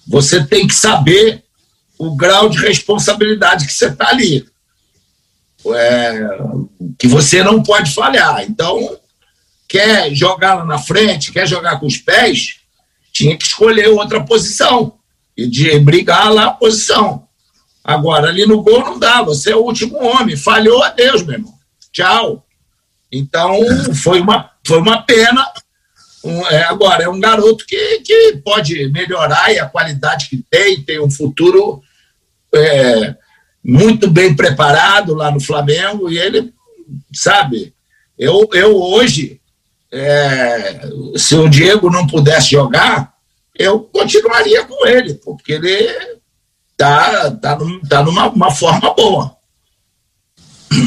[0.07, 1.45] você tem que saber
[1.99, 4.47] o grau de responsabilidade que você está ali.
[5.75, 6.39] É,
[6.99, 8.43] que você não pode falhar.
[8.45, 8.97] Então,
[9.69, 12.61] quer jogar lá na frente, quer jogar com os pés,
[13.13, 14.95] tinha que escolher outra posição
[15.37, 17.28] e de brigar lá a posição.
[17.89, 21.37] Agora, ali no gol não dá, você é o último homem, falhou a Deus, meu
[21.37, 21.55] irmão.
[21.91, 22.47] Tchau.
[23.11, 23.51] Então,
[23.95, 25.51] foi uma, foi uma pena.
[26.23, 30.83] Um, é, agora, é um garoto que, que pode melhorar e a qualidade que tem,
[30.83, 31.83] tem um futuro
[32.55, 33.17] é,
[33.65, 36.53] muito bem preparado lá no Flamengo e ele,
[37.15, 37.73] sabe,
[38.19, 39.41] eu, eu hoje,
[39.91, 40.83] é,
[41.17, 43.15] se o Diego não pudesse jogar,
[43.59, 46.18] eu continuaria com ele, porque ele
[46.79, 49.33] tá, tá, tá numa uma forma boa.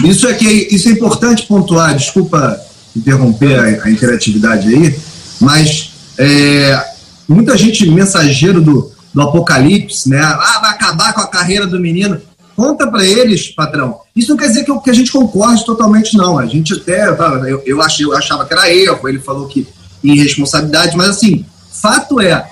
[0.06, 2.60] Isso é, que, isso é importante pontuar, desculpa
[2.96, 4.98] interromper a, a interatividade aí,
[5.40, 6.86] mas é,
[7.28, 10.20] muita gente mensageiro do, do apocalipse, né?
[10.22, 12.22] Ah, vai acabar com a carreira do menino.
[12.56, 14.02] Conta para eles, patrão.
[14.16, 16.38] Isso não quer dizer que, que, a gente concorde totalmente, não.
[16.38, 17.10] A gente até,
[17.50, 19.68] eu, eu, achei, eu achava que era erro, ele falou que
[20.04, 22.50] irresponsabilidade, mas assim, fato é,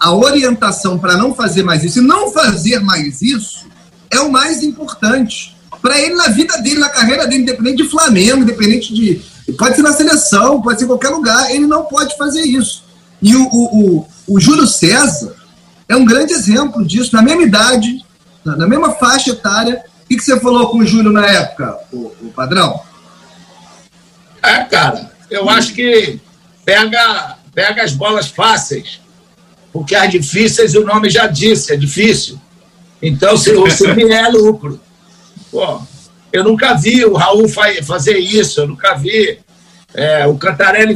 [0.00, 3.66] a, orientação para não fazer mais isso e não fazer mais isso
[4.10, 8.42] é o mais importante para ele na vida dele, na carreira dele, independente de Flamengo,
[8.42, 9.22] independente de.
[9.56, 12.84] Pode ser na seleção, pode ser em qualquer lugar, ele não pode fazer isso.
[13.22, 15.34] E o, o, o, o Júlio César
[15.88, 18.04] é um grande exemplo disso, na mesma idade,
[18.44, 19.84] na, na mesma faixa etária.
[20.04, 22.80] O que, que você falou com o Júlio na época, o, o padrão?
[24.42, 26.20] É, cara, eu acho que
[26.64, 29.00] pega, pega as bolas fáceis,
[29.72, 32.40] porque as difíceis o nome já disse, é difícil.
[33.00, 34.80] Então, se, se vier é lucro.
[35.50, 35.80] Pô,
[36.32, 39.38] eu nunca vi o Raul fazer isso, eu nunca vi.
[39.94, 40.94] É, o Cantarelli,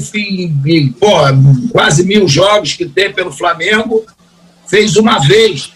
[0.66, 1.08] em, pô,
[1.72, 4.04] quase mil jogos que tem pelo Flamengo,
[4.66, 5.72] fez uma vez,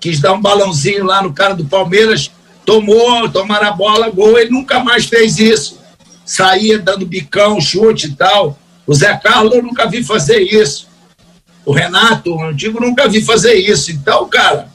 [0.00, 2.30] quis dar um balãozinho lá no cara do Palmeiras,
[2.64, 5.78] tomou, tomaram a bola, gol, ele nunca mais fez isso.
[6.24, 8.58] Saía dando bicão, chute e tal.
[8.86, 10.87] O Zé Carlos eu nunca vi fazer isso.
[11.68, 13.92] O Renato, o antigo, nunca vi fazer isso.
[13.92, 14.68] Então, cara,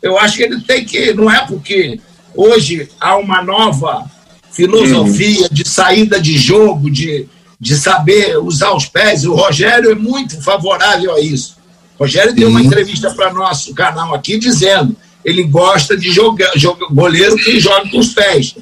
[0.00, 1.12] eu acho que ele tem que.
[1.12, 2.00] Não é porque
[2.36, 4.04] Hoje há uma nova
[4.52, 7.26] filosofia de saída de jogo, de,
[7.58, 9.24] de saber usar os pés.
[9.24, 11.56] O Rogério é muito favorável a isso.
[11.98, 16.86] O Rogério deu uma entrevista para nosso canal aqui dizendo ele gosta de jogar, joga,
[16.90, 18.54] goleiro que joga com os pés.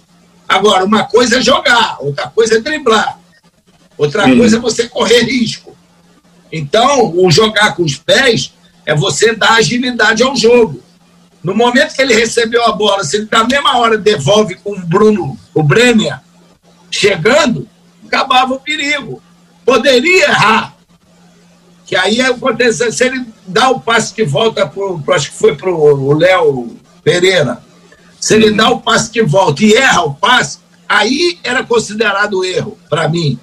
[0.48, 3.18] Agora, uma coisa é jogar, outra coisa é driblar,
[3.98, 5.73] outra coisa é você correr risco.
[6.56, 8.52] Então, o jogar com os pés
[8.86, 10.80] é você dar agilidade ao jogo.
[11.42, 14.86] No momento que ele recebeu a bola, se ele na mesma hora devolve com o
[14.86, 16.20] Bruno, o Brenner,
[16.88, 17.68] chegando,
[18.06, 19.20] acabava o perigo.
[19.64, 20.76] Poderia errar.
[21.84, 25.72] Que aí acontece, se ele dá o passe de volta para acho que foi para
[25.72, 27.60] o Léo Pereira,
[28.20, 32.78] se ele dá o passe de volta e erra o passe, aí era considerado erro
[32.88, 33.40] para mim.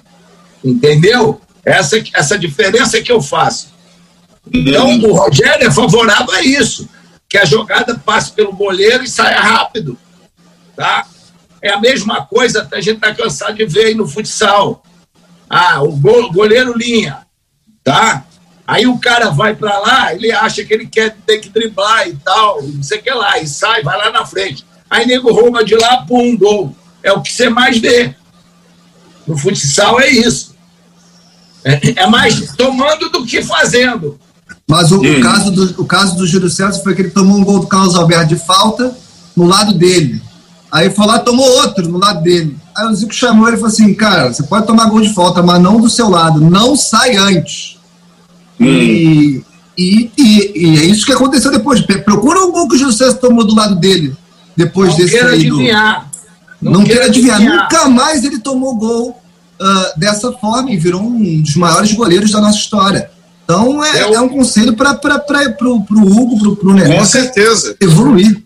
[0.64, 1.41] Entendeu?
[1.64, 3.72] Essa, essa diferença que eu faço.
[4.52, 6.88] Então, o Rogério é favorável a isso
[7.32, 9.98] que a jogada passe pelo goleiro e saia rápido.
[10.76, 11.06] Tá?
[11.62, 14.82] É a mesma coisa, a gente está cansado de ver aí no futsal.
[15.48, 15.96] Ah, o
[16.30, 17.26] goleiro linha,
[17.82, 18.26] tá?
[18.66, 22.16] Aí o cara vai para lá, ele acha que ele quer ter que driblar e
[22.16, 24.66] tal, não sei o que lá, e sai, vai lá na frente.
[24.90, 26.76] Aí nego rouba de lá, pum, gol.
[27.02, 28.14] É o que você mais vê.
[29.26, 30.51] No futsal é isso.
[31.64, 34.18] É, é mais tomando do que fazendo.
[34.68, 37.44] Mas o, o, caso do, o caso do Júlio César foi que ele tomou um
[37.44, 38.96] gol do Carlos Alberto de falta
[39.36, 40.20] no lado dele.
[40.70, 42.56] Aí foi lá tomou outro no lado dele.
[42.76, 45.42] Aí o Zico chamou ele e falou assim: Cara, você pode tomar gol de falta,
[45.42, 46.40] mas não do seu lado.
[46.40, 47.76] Não sai antes.
[48.58, 48.66] Hum.
[48.66, 49.44] E,
[49.76, 51.80] e, e, e, é isso que aconteceu depois.
[52.04, 54.16] Procura um gol que o Júlio César tomou do lado dele.
[54.56, 55.48] Depois não desse aí.
[55.48, 55.58] Do...
[56.60, 57.36] Não, não queira adivinhar.
[57.36, 57.62] adivinhar.
[57.62, 59.21] Nunca mais ele tomou gol
[59.62, 63.10] uh, dessa forma e virou um dos maiores goleiros da nossa história.
[63.44, 66.96] Então é, é um conselho para o Hugo, para o Nenê.
[66.96, 67.76] Com certeza.
[67.80, 68.42] Evoluir.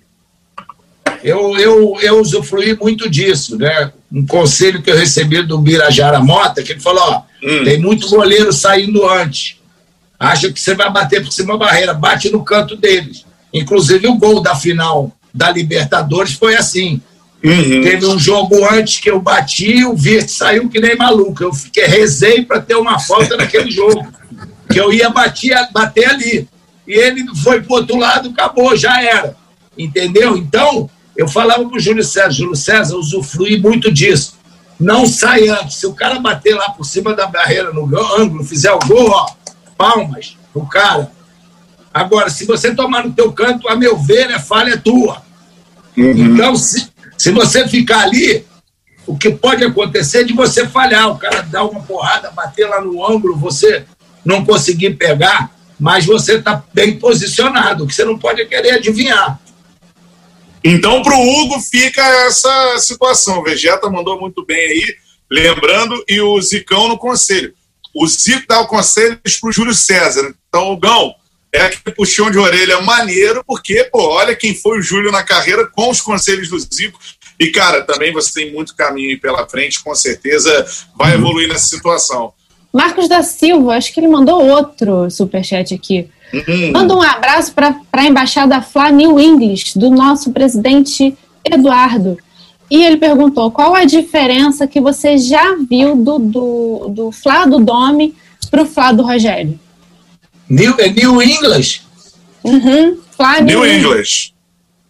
[1.23, 3.93] Eu, eu, eu usufruí muito disso, né?
[4.13, 7.65] Um conselho que eu recebi do Birajara Mota, que ele falou: ó, hum.
[7.65, 9.57] tem muito goleiro saindo antes.
[10.19, 13.25] Acha que você vai bater por cima da barreira, bate no canto deles.
[13.53, 17.01] Inclusive, o gol da final da Libertadores foi assim.
[17.47, 17.83] Uhum.
[17.83, 21.45] Teve um jogo antes que eu bati, o Virt saiu que nem maluco.
[21.45, 24.05] Eu fiquei, rezei para ter uma falta naquele jogo
[24.69, 26.49] que eu ia bater, bater ali.
[26.89, 29.37] E ele foi para outro lado, acabou, já era.
[29.79, 30.37] Entendeu?
[30.37, 34.35] Então, eu falava para o Júlio César, Júlio César, usufrui muito disso.
[34.79, 35.77] Não sai antes.
[35.77, 39.31] Se o cara bater lá por cima da barreira no ângulo, fizer o gol, ó,
[39.79, 41.13] palmas pro cara.
[41.95, 45.23] Agora, se você tomar no teu canto, a meu ver, é falha tua.
[45.97, 46.11] Uhum.
[46.11, 48.45] Então, se, se você ficar ali,
[49.07, 52.81] o que pode acontecer é de você falhar, o cara dar uma porrada, bater lá
[52.81, 53.85] no ângulo, você
[54.25, 59.41] não conseguir pegar, mas você está bem posicionado, que você não pode querer adivinhar.
[60.65, 63.39] Então, para o Hugo fica essa situação.
[63.39, 64.97] O Vegeta mandou muito bem aí,
[65.31, 67.55] lembrando, e o Zicão no conselho.
[67.95, 70.35] O Zico dá o conselho para o Júlio César.
[70.49, 71.15] Então, o Gão
[71.57, 75.67] é aquele puxão de orelha maneiro, porque, pô, olha quem foi o Júlio na carreira
[75.67, 76.99] com os conselhos do Zico.
[77.39, 81.19] E, cara, também você tem muito caminho pela frente, com certeza vai uhum.
[81.19, 82.33] evoluir nessa situação.
[82.73, 86.09] Marcos da Silva, acho que ele mandou outro superchat aqui.
[86.35, 86.73] Hum.
[86.73, 92.19] Manda um abraço para a embaixada Fla New English, do nosso presidente Eduardo.
[92.71, 97.61] E ele perguntou qual a diferença que você já viu do, do, do Flá do
[97.61, 98.15] Domi
[98.51, 99.59] para o Flá do Rogério.
[100.49, 101.83] New, é New English?
[102.45, 104.33] Uhum, Flá New, English.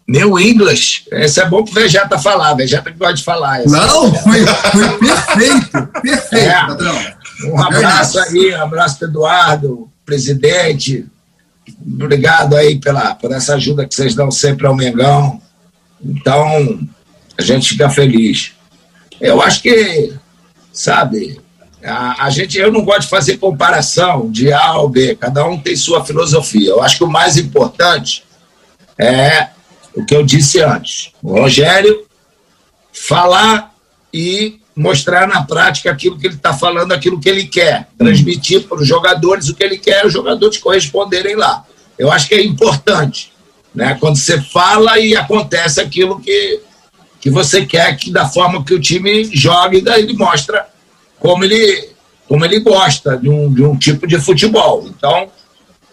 [0.06, 1.04] New English.
[1.10, 2.54] Esse é bom pro Vegeta falar.
[2.54, 3.64] Vegeta que gosta de falar.
[3.66, 5.86] Não, foi, foi perfeito.
[6.02, 6.66] Perfeito, é.
[6.66, 7.16] patrão.
[7.44, 11.06] Um abraço aí, um abraço para Eduardo, presidente.
[11.84, 15.40] Obrigado aí pela, por essa ajuda que vocês dão sempre ao Mengão.
[16.02, 16.80] Então,
[17.36, 18.52] a gente fica feliz.
[19.20, 20.12] Eu acho que,
[20.72, 21.40] sabe,
[21.88, 25.76] a, gente, eu não gosto de fazer comparação de A ou B, cada um tem
[25.76, 26.70] sua filosofia.
[26.70, 28.24] Eu acho que o mais importante
[28.98, 29.50] é
[29.94, 32.06] o que eu disse antes: o Rogério
[32.92, 33.72] falar
[34.12, 38.78] e mostrar na prática aquilo que ele está falando, aquilo que ele quer, transmitir para
[38.78, 41.64] os jogadores o que ele quer, os jogadores corresponderem lá.
[41.98, 43.32] Eu acho que é importante,
[43.74, 43.96] né?
[43.98, 46.60] Quando você fala e acontece aquilo que
[47.18, 50.66] que você quer que da forma que o time jogue, daí ele mostra
[51.18, 51.90] como ele,
[52.28, 54.86] como ele gosta de um, de um tipo de futebol.
[54.88, 55.28] Então,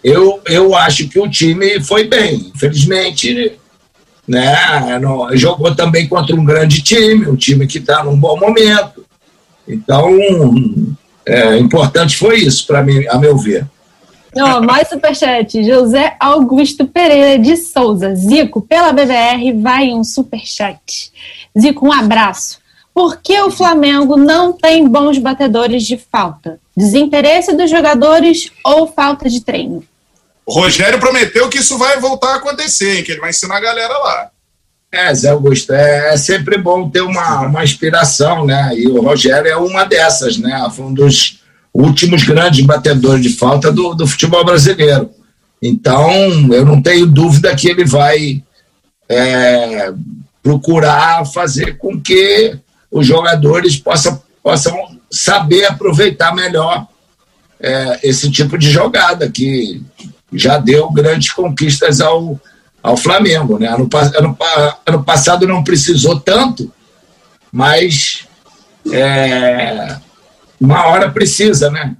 [0.02, 2.52] eu, eu acho que o time foi bem.
[2.54, 3.52] Infelizmente,
[4.26, 9.04] né, no, jogou também contra um grande time, um time que está num bom momento.
[9.66, 10.10] Então,
[11.26, 13.66] é, importante foi isso, para mim, a meu ver.
[14.36, 15.62] Oh, mais superchat.
[15.62, 18.14] José Augusto Pereira de Souza.
[18.16, 21.12] Zico, pela BBR, vai um superchat.
[21.56, 22.58] Zico, um abraço.
[22.94, 26.60] Por que o Flamengo não tem bons batedores de falta?
[26.76, 29.82] Desinteresse dos jogadores ou falta de treino?
[30.46, 33.98] O Rogério prometeu que isso vai voltar a acontecer, que ele vai ensinar a galera
[33.98, 34.30] lá.
[34.92, 38.70] É, Zé Augusto, é, é sempre bom ter uma, uma inspiração, né?
[38.76, 40.64] E o Rogério é uma dessas, né?
[40.70, 41.40] Foi um dos
[41.72, 45.10] últimos grandes batedores de falta do, do futebol brasileiro.
[45.60, 46.12] Então,
[46.52, 48.40] eu não tenho dúvida que ele vai
[49.08, 49.92] é,
[50.40, 52.56] procurar fazer com que
[52.94, 54.72] os jogadores possam, possam
[55.10, 56.86] saber aproveitar melhor
[57.58, 59.82] é, esse tipo de jogada, que
[60.32, 62.40] já deu grandes conquistas ao,
[62.80, 63.58] ao Flamengo.
[63.58, 63.66] Né?
[63.66, 64.38] Ano, ano,
[64.86, 66.70] ano passado não precisou tanto,
[67.50, 68.28] mas
[68.92, 69.96] é,
[70.60, 71.96] uma hora precisa, né?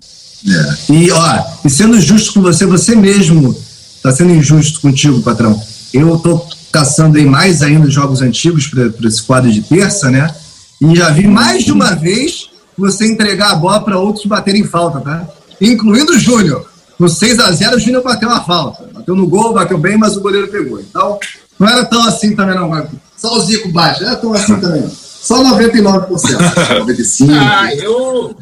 [0.46, 0.92] É.
[0.92, 3.50] E, ó, e sendo justo com você, você mesmo
[3.96, 5.60] está sendo injusto contigo, patrão.
[5.92, 10.32] Eu estou caçando aí mais ainda jogos antigos para esse quadro de terça, né?
[10.80, 15.00] E já vi mais de uma vez você entregar a bola para outros baterem falta,
[15.00, 15.26] tá?
[15.60, 16.68] Incluindo o Júnior.
[16.98, 18.88] No 6 a 0 o Júnior bateu uma falta.
[18.92, 20.80] Bateu no gol, bateu bem, mas o goleiro pegou.
[20.80, 21.18] Então,
[21.58, 22.88] não era tão assim também, não.
[23.16, 25.04] Só o Zico baixo, não era tão assim também, não.
[25.24, 26.08] Só 99%.
[26.08, 27.30] 95%.
[27.40, 28.36] Ah, eu.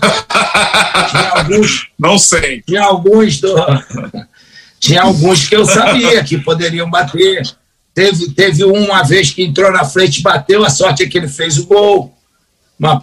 [1.10, 1.88] Tinha alguns.
[1.96, 2.62] Não sei.
[2.66, 3.54] Tinha alguns do.
[4.80, 7.42] Tinha alguns que eu sabia que poderiam bater.
[7.94, 11.28] Teve, teve uma vez que entrou na frente e bateu, a sorte é que ele
[11.28, 12.12] fez o gol.
[12.82, 13.00] Uma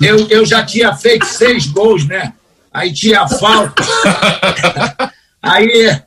[0.00, 2.32] eu, eu já tinha feito seis gols, né?
[2.72, 3.84] Aí tinha falta.
[5.40, 6.00] Aí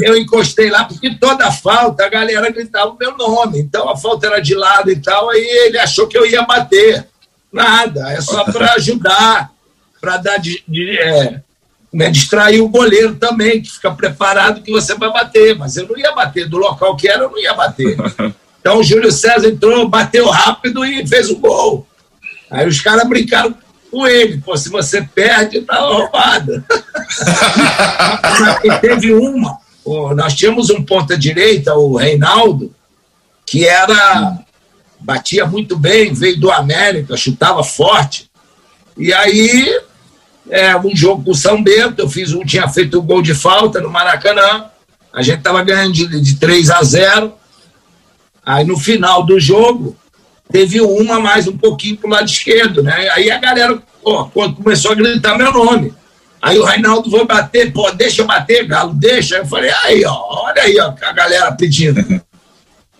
[0.00, 3.60] eu encostei lá, porque toda falta a galera gritava o meu nome.
[3.60, 7.06] Então a falta era de lado e tal, aí ele achou que eu ia bater.
[7.52, 9.52] Nada, é só para ajudar,
[10.00, 11.40] para dar de, de é,
[11.92, 15.56] né, distrair o goleiro também, que fica preparado que você vai bater.
[15.56, 17.96] Mas eu não ia bater, do local que era, eu não ia bater.
[18.60, 21.86] Então o Júlio César entrou, bateu rápido e fez o gol.
[22.50, 23.54] Aí os caras brincaram
[23.90, 24.38] com ele.
[24.38, 26.64] Pô, se você perde, tá roubado.
[28.80, 29.58] teve uma,
[30.14, 32.74] nós tínhamos um ponta-direita, o Reinaldo,
[33.46, 34.38] que era.
[35.00, 38.30] batia muito bem, veio do América, chutava forte.
[38.96, 39.80] E aí,
[40.50, 43.22] é, um jogo com o São Bento, eu fiz um, tinha feito o um gol
[43.22, 44.66] de falta no Maracanã.
[45.12, 47.39] A gente estava ganhando de, de 3 a 0.
[48.44, 49.96] Aí no final do jogo,
[50.50, 53.08] teve uma mais um pouquinho pro lado esquerdo, né?
[53.10, 55.94] Aí a galera ó, começou a gritar meu nome.
[56.42, 59.36] Aí o Reinaldo foi bater, pô, deixa eu bater, Galo, deixa.
[59.36, 62.00] Eu falei, aí, ó, olha aí, ó, a galera pedindo.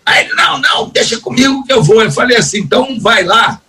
[0.05, 2.03] Aí ele, não, não, deixa comigo que eu vou.
[2.03, 3.59] Eu falei assim, então vai lá,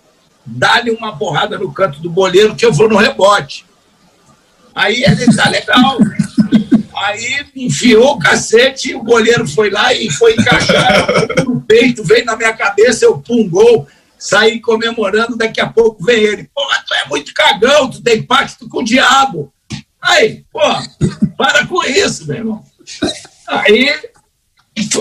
[0.45, 3.65] dá-lhe uma porrada no canto do goleiro que eu vou no rebote.
[4.75, 5.97] Aí ele, tá legal.
[7.03, 11.05] Aí enfiou o cacete, o goleiro foi lá e foi encaixar
[11.45, 13.85] no peito, veio na minha cabeça, eu pum, gol,
[14.17, 16.49] saí comemorando, daqui a pouco vem ele.
[16.55, 19.53] Porra, tu é muito cagão, tu tem pacto com o diabo.
[20.01, 20.61] Aí, pô,
[21.37, 22.65] para com isso, meu irmão.
[23.47, 23.99] Aí,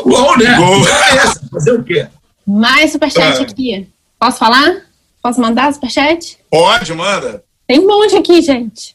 [0.04, 0.56] gol, né?
[0.56, 0.88] Gol.
[0.88, 2.08] É fazer o quê?
[2.44, 3.42] Mais superchat é.
[3.42, 3.88] aqui.
[4.18, 4.86] Posso falar?
[5.22, 6.36] Posso mandar superchat?
[6.50, 7.44] Pode, manda.
[7.66, 8.94] Tem um monte aqui, gente.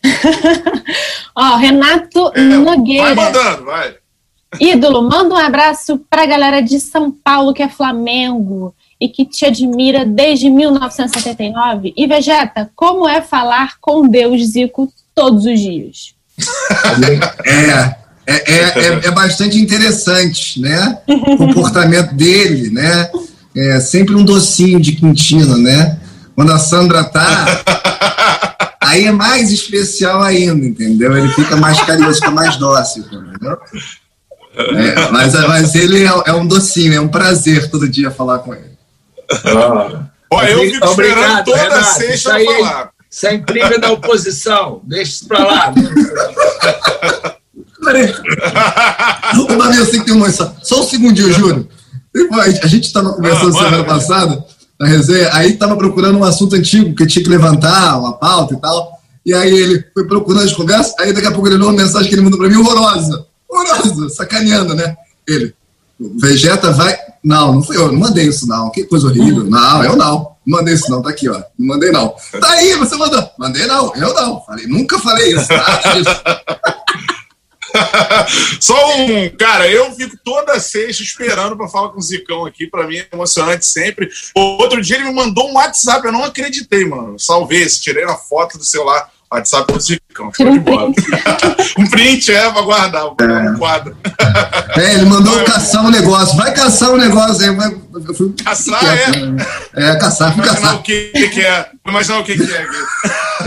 [1.35, 3.15] Ó, Renato é, Nogueira.
[3.15, 3.95] Vai mandando, vai.
[4.59, 9.45] Ídolo, manda um abraço pra galera de São Paulo que é Flamengo e que te
[9.45, 11.93] admira desde 1979.
[11.95, 16.15] E Vegeta, como é falar com Deus, Zico, todos os dias?
[17.45, 18.07] É.
[18.29, 20.97] É, é, é, é bastante interessante, né?
[21.07, 23.09] O comportamento dele, né?
[23.55, 25.97] É sempre um docinho de quintina, né?
[26.35, 27.63] Quando a Sandra tá,
[28.87, 31.17] aí é mais especial ainda, entendeu?
[31.17, 33.57] Ele fica mais carinhoso, fica mais dócil, entendeu?
[34.55, 38.55] É, mas, mas ele é, é, um docinho, é um prazer todo dia falar com
[38.55, 38.77] ele.
[39.45, 40.05] Ah.
[40.31, 42.89] Olha, eu fico Obrigado, esperando toda Renato, sexta aí, falar.
[43.09, 44.81] Isso é intriga da oposição.
[44.83, 45.73] Deixa isso pra lá.
[47.83, 48.13] Peraí.
[49.81, 50.29] Assim tem uma.
[50.31, 51.69] Só, só um segundinho, juro.
[52.31, 54.45] A gente estava conversando ah, semana passada,
[54.79, 58.57] na resenha, aí estava procurando um assunto antigo que tinha que levantar, uma pauta e
[58.57, 58.91] tal.
[59.25, 62.07] E aí ele foi procurando as conversas, aí daqui a pouco ele leu uma mensagem
[62.07, 63.25] que ele mandou para mim horrorosa.
[63.49, 64.95] Horrorosa, sacaneando, né?
[65.27, 65.53] Ele,
[65.99, 66.95] Vegeta vai.
[67.23, 68.69] Não, não fui eu, não mandei isso não.
[68.69, 69.43] Que coisa horrível.
[69.43, 70.37] Não, eu não.
[70.45, 71.41] Não mandei isso não, tá aqui, ó.
[71.57, 72.13] Não mandei não.
[72.39, 73.29] Tá aí, você mandou.
[73.37, 74.41] Mandei não, eu não.
[74.45, 75.47] Falei, nunca falei isso.
[75.51, 76.21] Nada disso.
[78.59, 82.87] Só um, cara, eu fico toda sexta esperando para falar com o Zicão aqui, para
[82.87, 84.09] mim é emocionante sempre.
[84.35, 87.19] Outro dia ele me mandou um WhatsApp, eu não acreditei, mano.
[87.19, 89.09] Salvei esse, tirei uma foto do celular.
[89.29, 90.89] WhatsApp do Zicão, ficou de bola.
[91.77, 93.49] um print, é, pra guardar, vou guardar é.
[93.49, 93.97] um quadro.
[94.77, 96.37] É, ele mandou caçar um negócio.
[96.37, 97.53] Vai caçar um negócio aí.
[97.53, 97.75] Vai,
[98.41, 99.17] caçar, é?
[99.17, 99.45] Né?
[99.75, 100.75] É, caçar, Imaginar caçar.
[100.75, 101.69] o que, que é.
[101.85, 102.67] Imaginar o que, que é.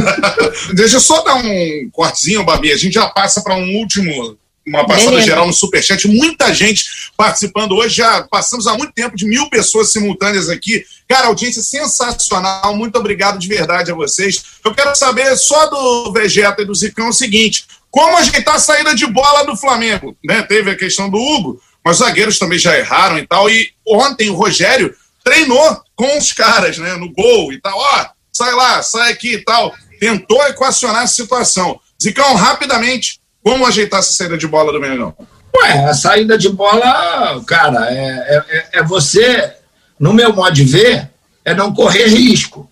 [0.74, 2.72] Deixa eu só dar um cortezinho, Babi.
[2.72, 5.26] A gente já passa para um último uma passada Beleza.
[5.26, 6.06] geral no Superchat.
[6.06, 6.84] Muita gente
[7.16, 7.96] participando hoje.
[7.96, 10.84] Já passamos há muito tempo de mil pessoas simultâneas aqui.
[11.08, 12.76] Cara, audiência sensacional.
[12.76, 14.42] Muito obrigado de verdade a vocês.
[14.64, 18.94] Eu quero saber só do Vegeta e do Zicão o seguinte: como ajeitar a saída
[18.94, 20.16] de bola do Flamengo?
[20.24, 20.42] Né?
[20.42, 23.50] Teve a questão do Hugo, mas os zagueiros também já erraram e tal.
[23.50, 24.94] E ontem o Rogério
[25.24, 26.94] treinou com os caras, né?
[26.96, 27.76] No gol e tal.
[27.76, 29.74] Ó, sai lá, sai aqui e tal.
[30.00, 31.78] Tentou equacionar a situação.
[32.02, 35.14] Zicão, rapidamente, como ajeitar essa saída de bola do Mengão?
[35.54, 39.52] Ué, a saída de bola, cara, é, é, é, você,
[39.98, 41.10] no meu modo de ver,
[41.44, 42.68] é não correr risco.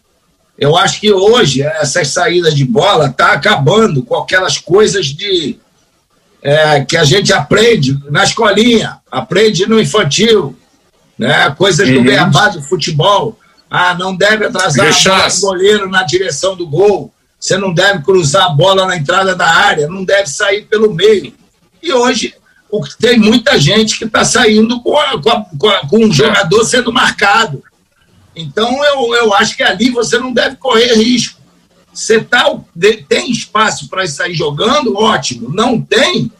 [0.59, 5.59] Eu acho que hoje essas saídas de bola tá acabando com aquelas coisas de
[6.43, 10.57] é, que a gente aprende na escolinha, aprende no infantil,
[11.19, 11.51] né?
[11.59, 11.97] Coisas uhum.
[11.97, 13.39] do beabá do futebol.
[13.71, 14.89] Ah, não deve atrasar
[15.37, 17.13] o goleiro na direção do gol.
[17.39, 21.33] Você não deve cruzar a bola na entrada da área, não deve sair pelo meio.
[21.83, 22.35] E hoje
[22.99, 26.65] tem muita gente que está saindo com, a, com, a, com, a, com, um jogador
[26.65, 27.63] sendo marcado.
[28.35, 31.39] Então eu, eu acho que ali você não deve correr risco.
[31.93, 32.45] Você tá,
[33.09, 35.53] tem espaço para sair jogando, ótimo.
[35.53, 36.31] Não tem,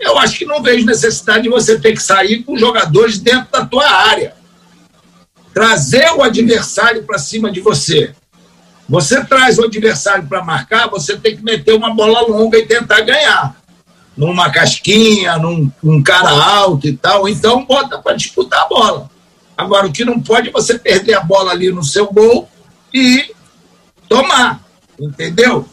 [0.00, 3.64] eu acho que não vejo necessidade de você ter que sair com jogadores dentro da
[3.64, 4.34] tua área.
[5.52, 8.14] Trazer o adversário para cima de você.
[8.88, 13.00] Você traz o adversário para marcar, você tem que meter uma bola longa e tentar
[13.00, 13.56] ganhar.
[14.16, 17.28] Numa casquinha, num, cara alto e tal.
[17.28, 19.10] Então, bota para disputar a bola.
[19.56, 22.48] Agora, o que não pode é você perder a bola ali no seu gol
[22.92, 23.32] e
[24.08, 24.60] tomar.
[25.00, 25.66] Entendeu?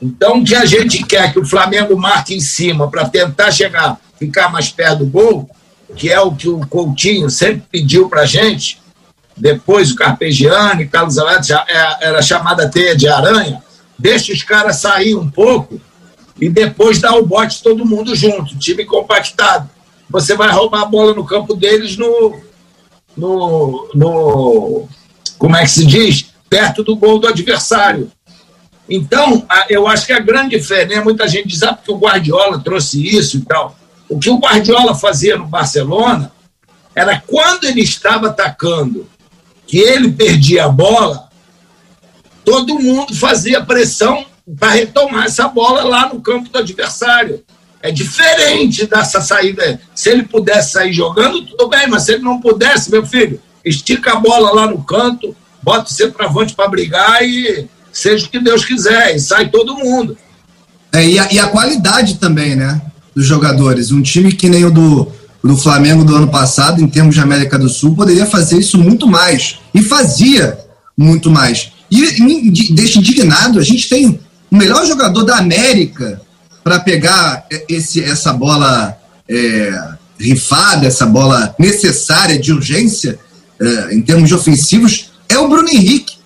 [0.00, 3.98] Então, o que a gente quer que o Flamengo marque em cima para tentar chegar,
[4.18, 5.50] ficar mais perto do gol,
[5.96, 8.79] que é o que o Coutinho sempre pediu para a gente,
[9.40, 13.62] depois o Carpegiani, Carlos Alberto, é, era chamada teia de aranha,
[13.98, 15.80] deixa os caras sair um pouco
[16.38, 19.68] e depois dá o bote todo mundo junto, time compactado.
[20.10, 22.38] Você vai roubar a bola no campo deles no,
[23.16, 24.88] no, no
[25.38, 26.26] como é que se diz?
[26.48, 28.10] Perto do gol do adversário.
[28.88, 31.04] Então, eu acho que a grande diferença, né?
[31.04, 33.76] muita gente diz, ah, porque o Guardiola trouxe isso e tal.
[34.08, 36.32] O que o Guardiola fazia no Barcelona
[36.94, 39.06] era quando ele estava atacando
[39.70, 41.28] que ele perdia a bola,
[42.44, 44.26] todo mundo fazia pressão
[44.58, 47.44] para retomar essa bola lá no campo do adversário.
[47.80, 49.80] É diferente dessa saída.
[49.94, 54.14] Se ele pudesse sair jogando, tudo bem, mas se ele não pudesse, meu filho, estica
[54.14, 58.64] a bola lá no canto, bota o centroavante para brigar e seja o que Deus
[58.64, 60.18] quiser, e sai todo mundo.
[60.92, 62.82] É, e, a, e a qualidade também, né?
[63.14, 63.92] Dos jogadores.
[63.92, 65.12] Um time que nem o do,
[65.42, 69.06] do Flamengo do ano passado, em termos de América do Sul, poderia fazer isso muito
[69.06, 69.58] mais.
[69.74, 70.58] E fazia
[70.96, 71.72] muito mais.
[71.90, 74.20] E me deixa indignado, a gente tem
[74.50, 76.20] o melhor jogador da América
[76.62, 78.96] para pegar esse, essa bola
[79.28, 79.88] é,
[80.18, 83.18] rifada, essa bola necessária de urgência,
[83.58, 86.16] é, em termos de ofensivos, é o Bruno Henrique.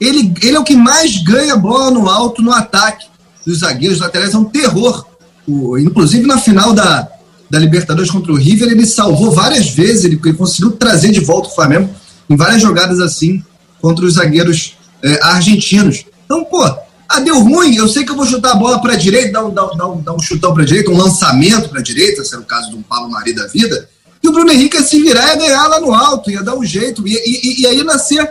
[0.00, 3.06] ele, ele é o que mais ganha bola no alto no ataque
[3.46, 5.06] dos zagueiros laterais, é um terror.
[5.46, 7.08] O, inclusive na final da,
[7.48, 11.48] da Libertadores contra o River, ele salvou várias vezes, ele, ele conseguiu trazer de volta
[11.48, 11.88] o Flamengo
[12.28, 13.42] em várias jogadas assim
[13.80, 16.04] contra os zagueiros é, argentinos.
[16.24, 16.64] Então, pô,
[17.08, 19.44] ah, deu ruim, eu sei que eu vou chutar a bola para a direita, dar
[19.44, 22.24] um, dar, dar, um, dar um chutão para a direita, um lançamento para a direita,
[22.24, 23.88] se era o caso de um Paulo Mari da vida,
[24.22, 26.64] e o Bruno Henrique ia se virar e ganhar lá no alto, ia dar um
[26.64, 28.28] jeito, e, e, aí nascer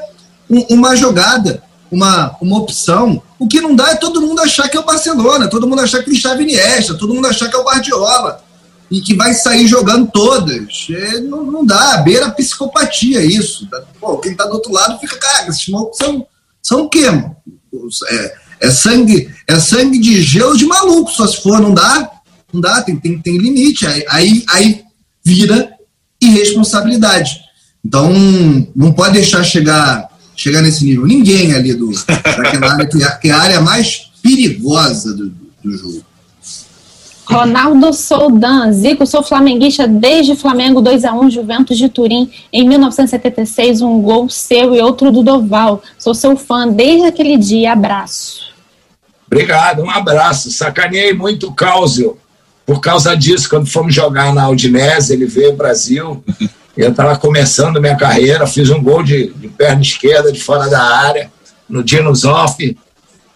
[0.49, 3.21] um, uma jogada, uma, uma opção.
[3.39, 6.03] O que não dá é todo mundo achar que é o Barcelona, todo mundo achar
[6.03, 8.43] que o Xavi Iniesta, todo mundo achar que é o Guardiola,
[8.89, 10.87] e que vai sair jogando todas.
[10.89, 13.67] É, não, não dá, beira psicopatia isso.
[13.99, 16.27] Pô, quem tá do outro lado fica, cara, esses malucos são,
[16.61, 17.05] são o quê?
[18.09, 22.11] É, é sangue, é sangue de gelo de maluco, só se for, não dá,
[22.53, 23.85] não dá, tem, tem, tem limite.
[23.85, 24.83] Aí, aí, aí
[25.23, 25.71] vira
[26.21, 27.41] irresponsabilidade.
[27.83, 28.11] Então,
[28.75, 31.05] não pode deixar chegar, chegar nesse nível.
[31.05, 35.29] Ninguém ali do, daquela área, que é, é a área mais perigosa do,
[35.63, 36.05] do jogo.
[37.27, 44.29] Ronaldo Soldan, Zico, sou flamenguista desde Flamengo 2x1 Juventus de Turim em 1976, um gol
[44.29, 45.81] seu e outro do Doval.
[45.97, 48.53] Sou seu fã desde aquele dia, abraço.
[49.25, 50.51] Obrigado, um abraço.
[50.51, 52.17] Sacaneei muito o Cáusio
[52.65, 56.23] por causa disso, quando fomos jogar na Audinese, ele veio ao Brasil,
[56.75, 60.81] eu estava começando minha carreira, fiz um gol de, de perna esquerda de fora da
[60.81, 61.31] área,
[61.69, 62.75] no Dinos Off,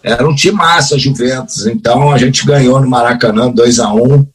[0.03, 1.65] era um time massa, Juventus.
[1.65, 4.27] Então a gente ganhou no Maracanã 2 a 1 um,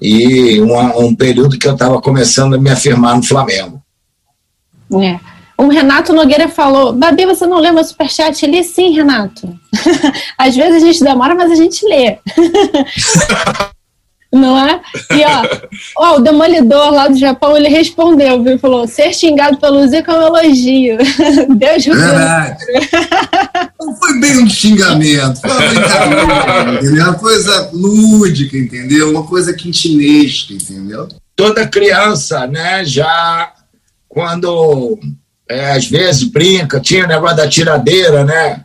[0.00, 3.80] e um, um período que eu estava começando a me afirmar no Flamengo.
[5.02, 5.18] É.
[5.58, 8.46] O Renato Nogueira falou: Babi, você não lê meu superchat?
[8.46, 9.58] Li sim, Renato.
[10.36, 12.18] Às vezes a gente demora, mas a gente lê.
[14.36, 14.80] Não é?
[15.10, 15.42] E ó,
[16.14, 18.58] ó, o demolidor lá do Japão, ele respondeu, viu?
[18.58, 20.98] Falou: ser xingado pelo Zico é um elogio.
[21.56, 22.56] Deus Verdade.
[23.80, 29.10] Não foi bem um xingamento, foi uma brincadeira, uma coisa lúdica, entendeu?
[29.10, 31.08] Uma coisa quintinesca, entendeu?
[31.34, 33.52] Toda criança, né, já
[34.08, 34.98] quando
[35.48, 38.64] é, às vezes brinca, tinha o negócio da tiradeira, né?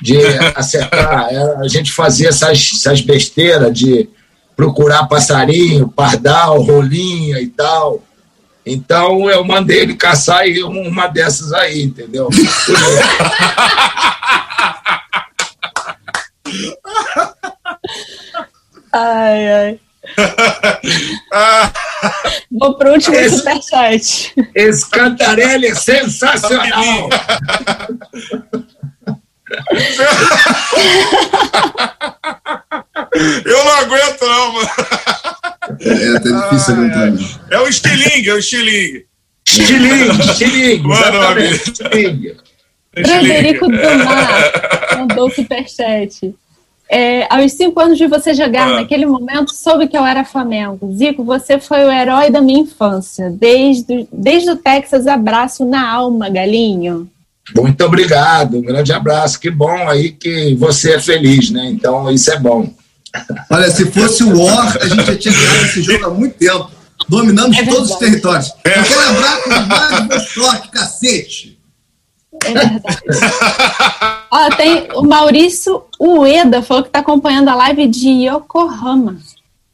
[0.00, 0.18] De
[0.54, 1.28] acertar.
[1.30, 4.08] É, a gente fazia essas, essas besteiras de
[4.58, 8.02] procurar passarinho, pardal, rolinha e tal.
[8.66, 12.28] Então eu mandei ele caçar uma dessas aí, entendeu?
[18.92, 19.78] ai, ai.
[22.50, 24.34] Vou pro último esse, superchat.
[24.56, 27.08] Esse Cantarelli é sensacional.
[33.44, 34.68] Eu não aguento, não, mano.
[35.80, 37.10] É, tá difícil aguentar.
[37.12, 37.20] Né?
[37.50, 39.06] É o estilingue, é o estilingue.
[39.46, 40.88] Estilingue, estilingue.
[40.88, 42.36] Mano, estilingue.
[42.92, 46.34] Frederico Dumar mandou superchat.
[46.90, 48.80] É, aos cinco anos de você jogar, ah.
[48.80, 50.90] naquele momento, soube que eu era Flamengo.
[50.94, 53.30] Zico, você foi o herói da minha infância.
[53.30, 57.08] Desde, desde o Texas, abraço na alma, galinho.
[57.54, 59.38] Muito obrigado, um grande abraço.
[59.38, 61.68] Que bom aí que você é feliz, né?
[61.70, 62.72] Então, isso é bom.
[63.50, 66.70] Olha, se fosse o War, a gente já tinha ganhado esse jogo há muito tempo.
[67.08, 68.52] Dominamos é todos os territórios.
[68.64, 68.78] É.
[68.78, 71.58] Eu quero lembrar com mais Vostok, cacete.
[72.44, 72.98] É verdade.
[74.30, 79.16] Ó, tem o Maurício Ueda, falou que está acompanhando a live de Yokohama.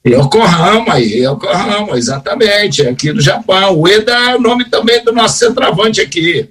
[0.06, 3.80] Yokohama, Yokohama, exatamente, aqui no Japão.
[3.80, 6.50] Ueda é o nome também do nosso centroavante aqui.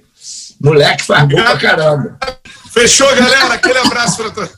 [0.60, 2.18] Moleque faz gol pra caramba.
[2.72, 3.54] Fechou, galera?
[3.54, 4.50] Aquele abraço para todos.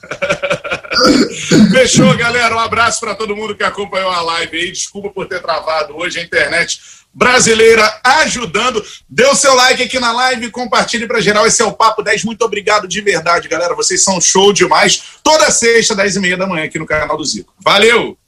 [1.70, 2.54] Fechou, galera.
[2.54, 4.72] Um abraço para todo mundo que acompanhou a live aí.
[4.72, 6.80] Desculpa por ter travado hoje a internet
[7.12, 8.84] brasileira ajudando.
[9.08, 11.46] Dê o seu like aqui na live, compartilhe para geral.
[11.46, 12.24] Esse é o Papo 10.
[12.24, 13.74] Muito obrigado de verdade, galera.
[13.74, 15.02] Vocês são show demais.
[15.22, 17.54] Toda sexta, 10 e meia da manhã, aqui no canal do Zico.
[17.58, 18.18] Valeu!